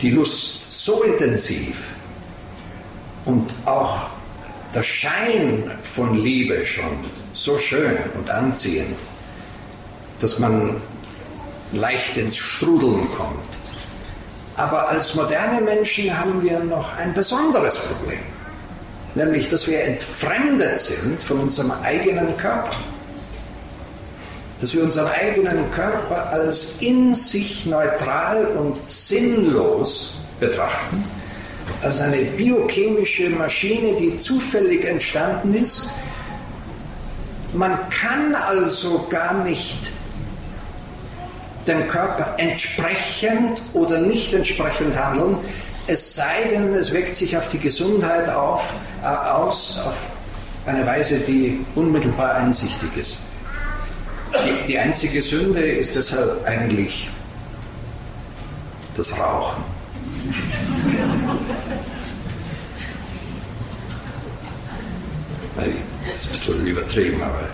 [0.00, 1.90] die Lust so intensiv
[3.24, 4.08] und auch
[4.74, 7.04] der Schein von Liebe schon
[7.34, 8.96] so schön und anziehend,
[10.20, 10.80] dass man
[11.72, 13.58] leicht ins Strudeln kommt.
[14.56, 18.20] Aber als moderne Menschen haben wir noch ein besonderes Problem,
[19.14, 22.70] nämlich dass wir entfremdet sind von unserem eigenen Körper.
[24.60, 31.04] Dass wir unseren eigenen Körper als in sich neutral und sinnlos betrachten,
[31.82, 35.90] als eine biochemische Maschine, die zufällig entstanden ist.
[37.52, 39.90] Man kann also gar nicht
[41.66, 45.36] dem Körper entsprechend oder nicht entsprechend handeln,
[45.86, 48.72] es sei denn, es wirkt sich auf die Gesundheit auf,
[49.02, 49.94] aus auf
[50.66, 53.18] eine Weise, die unmittelbar einsichtig ist.
[54.66, 57.10] Die, einzige Sünde ist deshalb eigentlich
[58.96, 59.62] das Rauchen.
[66.06, 67.48] Das ist ein bisschen übertrieben, aber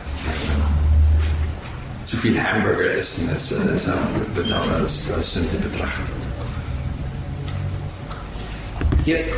[2.04, 3.90] zu viel Hamburger essen, es, es
[4.34, 6.06] wird auch als, als Sünde betrachtet.
[9.04, 9.34] Jetzt,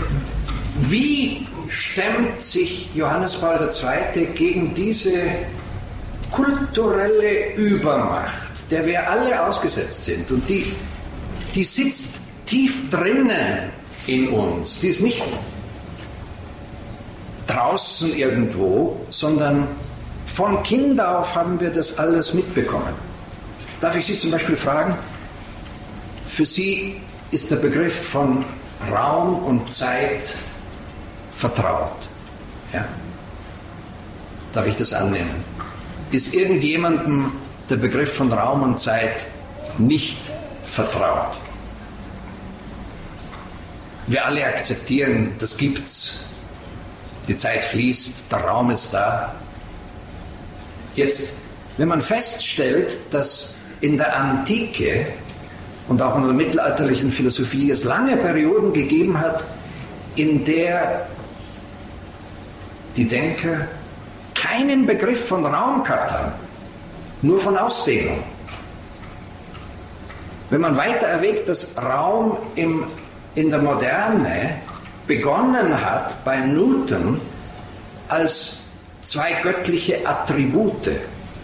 [0.77, 4.27] wie stemmt sich Johannes Paul II.
[4.35, 5.23] gegen diese
[6.31, 10.73] kulturelle Übermacht, der wir alle ausgesetzt sind und die,
[11.55, 13.71] die sitzt tief drinnen
[14.07, 15.25] in uns, die ist nicht
[17.47, 19.69] draußen irgendwo, sondern
[20.27, 22.95] von Kind auf haben wir das alles mitbekommen.
[23.81, 24.97] Darf ich Sie zum Beispiel fragen,
[26.27, 27.01] für Sie
[27.31, 28.45] ist der Begriff von
[28.91, 30.35] Raum und Zeit
[31.41, 32.09] vertraut.
[32.73, 32.85] Ja?
[34.53, 35.43] Darf ich das annehmen?
[36.13, 37.33] Ist irgendjemandem
[37.69, 39.27] der Begriff von Raum und Zeit
[39.79, 40.19] nicht
[40.65, 41.39] vertraut?
[44.07, 46.25] Wir alle akzeptieren, das gibt's.
[47.29, 49.35] Die Zeit fließt, der Raum ist da.
[50.97, 51.39] Jetzt,
[51.77, 55.07] wenn man feststellt, dass in der Antike
[55.89, 59.45] und auch in der mittelalterlichen Philosophie es lange Perioden gegeben hat,
[60.17, 61.07] in der
[62.97, 63.69] die Denker
[64.35, 66.33] keinen Begriff von Raum gehabt haben,
[67.23, 68.23] nur von Ausdehnung.
[70.51, 72.85] Wenn man weiter erwägt, dass Raum im,
[73.35, 74.57] in der Moderne
[75.07, 77.21] begonnen hat bei Newton
[78.09, 78.57] als
[79.03, 80.91] zwei göttliche Attribute,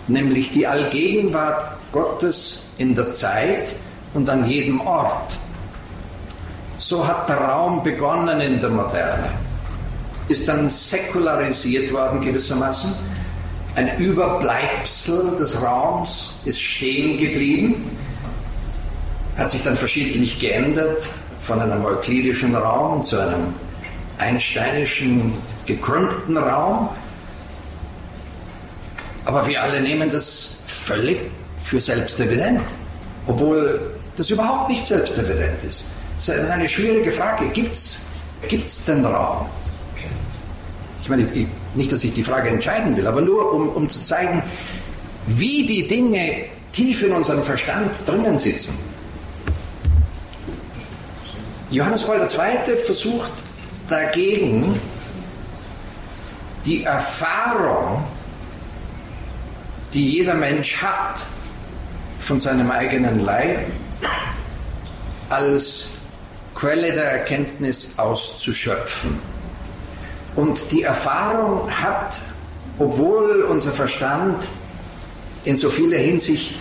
[0.08, 3.74] nämlich die Allgegenwart Gottes in der Zeit
[4.14, 5.38] und an jedem Ort.
[6.78, 9.30] So hat der Raum begonnen in der Moderne,
[10.28, 12.92] ist dann säkularisiert worden gewissermaßen.
[13.74, 17.90] Ein Überbleibsel des Raums ist stehen geblieben,
[19.36, 21.08] hat sich dann verschiedentlich geändert
[21.40, 23.54] von einem euklidischen Raum zu einem
[24.18, 25.34] einsteinischen
[25.66, 26.88] gekrümmten Raum
[29.26, 31.18] aber wir alle nehmen das völlig
[31.58, 32.62] für selbstevident,
[33.26, 35.90] obwohl das überhaupt nicht selbstevident ist.
[36.14, 37.48] Das ist eine schwierige Frage.
[37.48, 39.46] Gibt es den Raum?
[41.06, 41.28] Ich meine,
[41.76, 44.42] nicht, dass ich die Frage entscheiden will, aber nur um, um zu zeigen,
[45.28, 48.76] wie die Dinge tief in unserem Verstand drinnen sitzen.
[51.70, 52.76] Johannes Paul II.
[52.76, 53.30] versucht
[53.88, 54.80] dagegen
[56.64, 58.02] die Erfahrung
[59.92, 61.24] die jeder Mensch hat
[62.18, 63.60] von seinem eigenen Leib,
[65.30, 65.90] als
[66.56, 69.35] Quelle der Erkenntnis auszuschöpfen.
[70.36, 72.20] Und die Erfahrung hat,
[72.78, 74.48] obwohl unser Verstand
[75.44, 76.56] in so vieler Hinsicht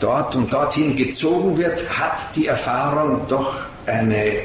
[0.00, 4.36] dort und dorthin gezogen wird, hat die Erfahrung doch eine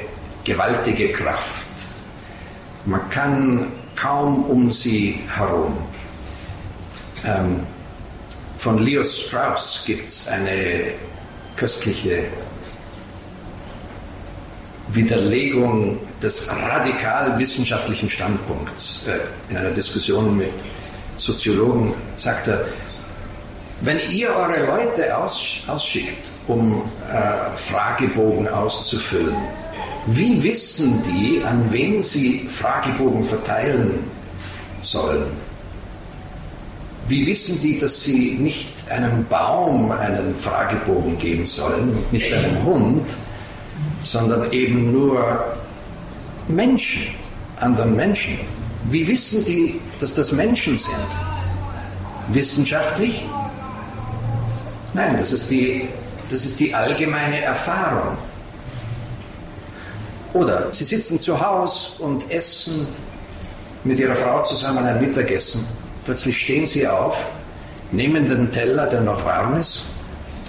[0.44, 1.64] gewaltige Kraft.
[2.84, 5.78] Man kann kaum um sie herum.
[7.24, 7.60] Ähm,
[8.58, 10.92] von Leo Strauss gibt es eine
[11.56, 12.24] köstliche
[14.88, 19.00] Widerlegung des radikal wissenschaftlichen Standpunkts.
[19.06, 20.52] Äh, in einer Diskussion mit
[21.18, 22.64] Soziologen sagt er,
[23.82, 29.36] wenn ihr eure Leute ausschickt, um äh, Fragebogen auszufüllen,
[30.06, 34.04] wie wissen die, an wen sie Fragebogen verteilen
[34.80, 35.26] sollen?
[37.06, 43.04] Wie wissen die, dass sie nicht einem Baum einen Fragebogen geben sollen nicht einem Hund,
[44.02, 45.44] sondern eben nur
[46.48, 47.02] Menschen,
[47.60, 48.38] anderen Menschen?
[48.90, 50.94] Wie wissen die, dass das Menschen sind?
[52.28, 53.24] Wissenschaftlich?
[54.92, 55.88] Nein, das ist die,
[56.30, 58.16] das ist die allgemeine Erfahrung.
[60.34, 62.86] Oder sie sitzen zu Hause und essen
[63.84, 65.66] mit ihrer Frau zusammen ein Mittagessen.
[66.04, 67.24] Plötzlich stehen sie auf,
[67.92, 69.84] nehmen den Teller, der noch warm ist,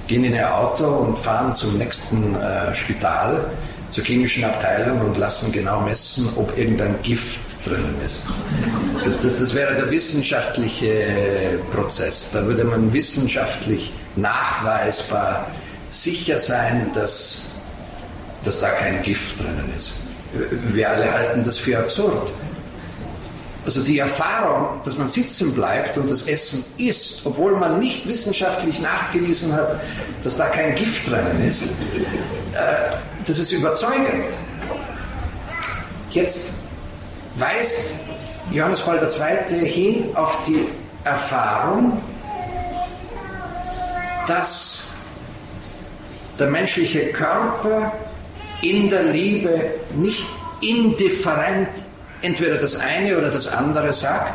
[0.08, 3.46] gehen in ihr Auto und fahren zum nächsten äh, Spital,
[3.90, 8.22] zur klinischen Abteilung und lassen genau messen, ob irgendein Gift drinnen ist.
[9.04, 12.30] Das, das, das wäre der wissenschaftliche Prozess.
[12.34, 15.48] Da würde man wissenschaftlich nachweisbar
[15.90, 17.52] sicher sein, dass
[18.46, 19.94] dass da kein Gift drinnen ist.
[20.72, 22.32] Wir alle halten das für absurd.
[23.66, 28.80] Also die Erfahrung, dass man sitzen bleibt und das Essen isst, obwohl man nicht wissenschaftlich
[28.80, 29.80] nachgewiesen hat,
[30.24, 31.68] dass da kein Gift drinnen ist, äh,
[33.26, 34.26] das ist überzeugend.
[36.12, 36.54] Jetzt
[37.38, 37.96] weist
[38.52, 39.68] Johannes Paul II.
[39.68, 40.68] hin auf die
[41.04, 42.02] Erfahrung,
[44.28, 44.90] dass
[46.38, 47.94] der menschliche Körper
[48.62, 50.26] in der Liebe nicht
[50.62, 51.85] indifferent
[52.26, 54.34] entweder das eine oder das andere sagt.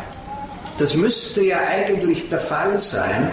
[0.78, 3.30] Das müsste ja eigentlich der Fall sein,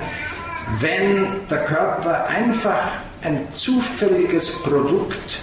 [0.80, 2.92] wenn der Körper einfach
[3.24, 5.40] ein zufälliges Produkt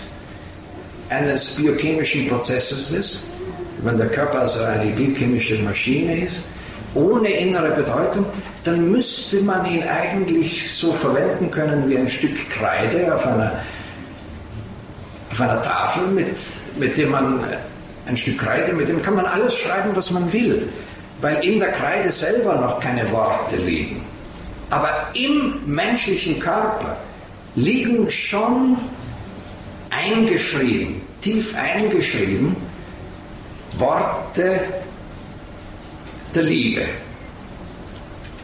[1.09, 3.25] eines biochemischen Prozesses ist,
[3.83, 6.41] wenn der Körper also eine biochemische Maschine ist,
[6.95, 8.27] ohne innere Bedeutung,
[8.65, 13.53] dann müsste man ihn eigentlich so verwenden können wie ein Stück Kreide auf einer
[15.31, 16.39] auf einer Tafel, mit,
[16.79, 17.41] mit dem man
[18.07, 20.69] ein Stück Kreide, mit dem kann man alles schreiben, was man will,
[21.21, 24.05] weil in der Kreide selber noch keine Worte liegen.
[24.71, 26.97] Aber im menschlichen Körper
[27.55, 28.77] liegen schon
[29.91, 32.57] eingeschrieben, tief eingeschrieben,
[33.79, 34.61] Worte
[36.35, 36.87] der Liebe.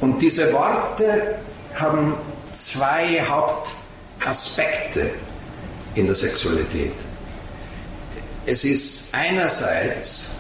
[0.01, 1.37] Und diese Worte
[1.75, 2.15] haben
[2.55, 5.11] zwei Hauptaspekte
[5.95, 6.93] in der Sexualität.
[8.51, 10.30] Es ist einerseits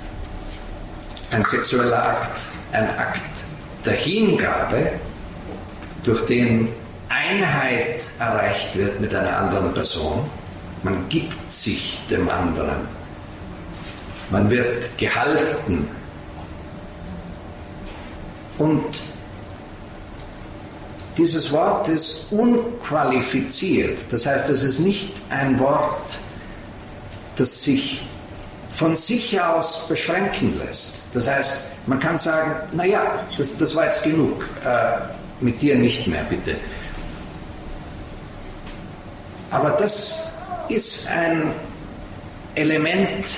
[1.30, 2.40] ein sexueller Akt,
[2.72, 3.22] ein Akt
[3.84, 4.94] der Hingabe,
[6.02, 6.66] durch den
[7.08, 10.28] Einheit erreicht wird mit einer anderen Person.
[10.82, 12.80] Man gibt sich dem anderen.
[14.30, 15.86] Man wird gehalten.
[18.58, 19.02] Und
[21.16, 24.00] dieses Wort ist unqualifiziert.
[24.10, 26.18] Das heißt, es ist nicht ein Wort,
[27.40, 28.02] das sich
[28.70, 31.00] von sich aus beschränken lässt.
[31.12, 31.54] Das heißt,
[31.86, 34.98] man kann sagen, naja, das, das war jetzt genug, äh,
[35.40, 36.54] mit dir nicht mehr, bitte.
[39.50, 40.28] Aber das
[40.68, 41.50] ist ein
[42.54, 43.36] Element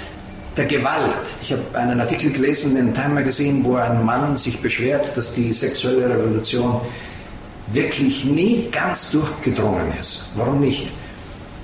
[0.56, 1.36] der Gewalt.
[1.40, 5.52] Ich habe einen Artikel gelesen in Time Magazine, wo ein Mann sich beschwert, dass die
[5.52, 6.80] sexuelle Revolution
[7.68, 10.26] wirklich nie ganz durchgedrungen ist.
[10.34, 10.92] Warum nicht?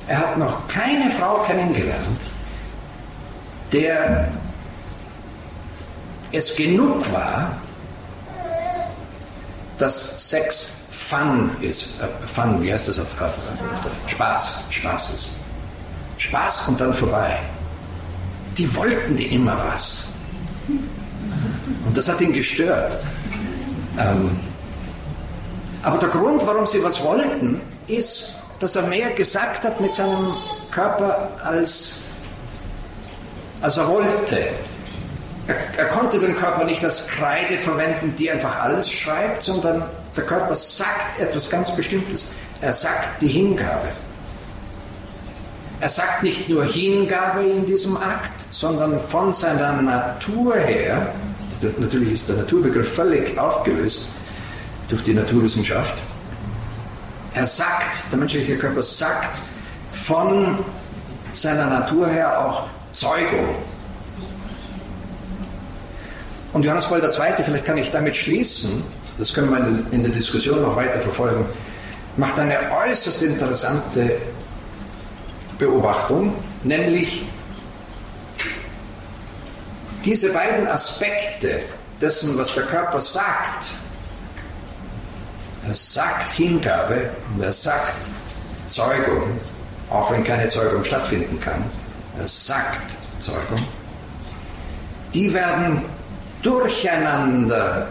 [0.09, 2.21] Er hat noch keine Frau kennengelernt,
[3.73, 4.29] der
[6.33, 7.59] es genug war,
[9.79, 12.01] dass Sex Fun ist.
[12.01, 13.33] Äh, Fun, wie heißt das auf, auf,
[14.07, 15.29] Spaß, Spaß ist.
[16.17, 17.39] Spaß und dann vorbei.
[18.57, 20.05] Die wollten die immer was.
[21.87, 22.99] Und das hat ihn gestört.
[23.99, 24.39] Ähm,
[25.83, 30.35] aber der Grund, warum sie was wollten, ist, dass er mehr gesagt hat mit seinem
[30.71, 32.03] Körper, als,
[33.61, 34.49] als er wollte.
[35.47, 39.83] Er, er, konnte den Körper nicht als Kreide verwenden, die einfach alles schreibt, sondern
[40.17, 42.27] der Körper sagt etwas ganz Bestimmtes.
[42.61, 43.89] Er sagt die Hingabe.
[45.81, 51.15] Er sagt nicht nur Hingabe in diesem Akt, sondern von seiner Natur her,
[51.79, 54.09] natürlich ist der Naturbegriff völlig aufgelöst,
[54.89, 55.95] durch die Naturwissenschaft.
[57.39, 59.41] Er sagt, der menschliche Körper sagt
[59.93, 60.59] von
[61.35, 63.55] seiner Natur her auch Zeugung.
[66.53, 68.83] Und Johannes Paul II., vielleicht kann ich damit schließen,
[69.19, 71.47] das können wir in der Diskussion noch weiter verfolgen,
[72.17, 74.17] macht eine äußerst interessante
[75.59, 76.35] Beobachtung,
[76.65, 77.25] nämlich
[80.05, 81.61] diese beiden Aspekte
[82.01, 83.71] dessen, was der Körper sagt,
[85.67, 88.07] er sagt Hingabe und er sagt
[88.69, 89.39] Zeugung,
[89.91, 91.63] auch wenn keine Zeugung stattfinden kann,
[92.19, 93.67] er sagt Zeugung,
[95.15, 95.83] die werden
[96.43, 97.89] durcheinander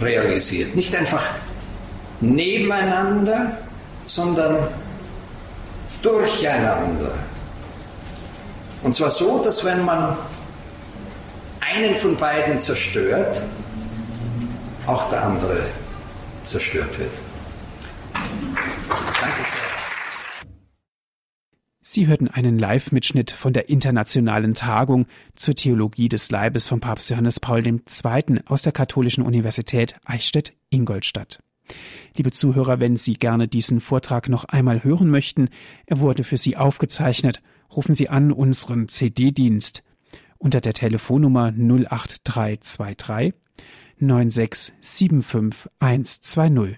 [0.00, 0.74] realisiert.
[0.74, 1.22] Nicht einfach
[2.20, 3.58] nebeneinander,
[4.06, 4.68] sondern
[6.00, 7.12] durcheinander.
[8.82, 10.16] Und zwar so, dass wenn man
[11.60, 13.40] einen von beiden zerstört,
[14.86, 15.58] auch der andere
[16.44, 17.10] zerstört wird.
[18.12, 19.72] Danke sehr.
[21.84, 27.40] Sie hörten einen Live-Mitschnitt von der internationalen Tagung zur Theologie des Leibes von Papst Johannes
[27.40, 27.80] Paul II.
[28.46, 31.40] aus der Katholischen Universität Eichstätt-Ingolstadt.
[32.16, 35.48] Liebe Zuhörer, wenn Sie gerne diesen Vortrag noch einmal hören möchten,
[35.86, 37.42] er wurde für Sie aufgezeichnet,
[37.74, 39.82] rufen Sie an unseren CD-Dienst
[40.38, 43.34] unter der Telefonnummer 08323
[44.00, 46.76] 9675120.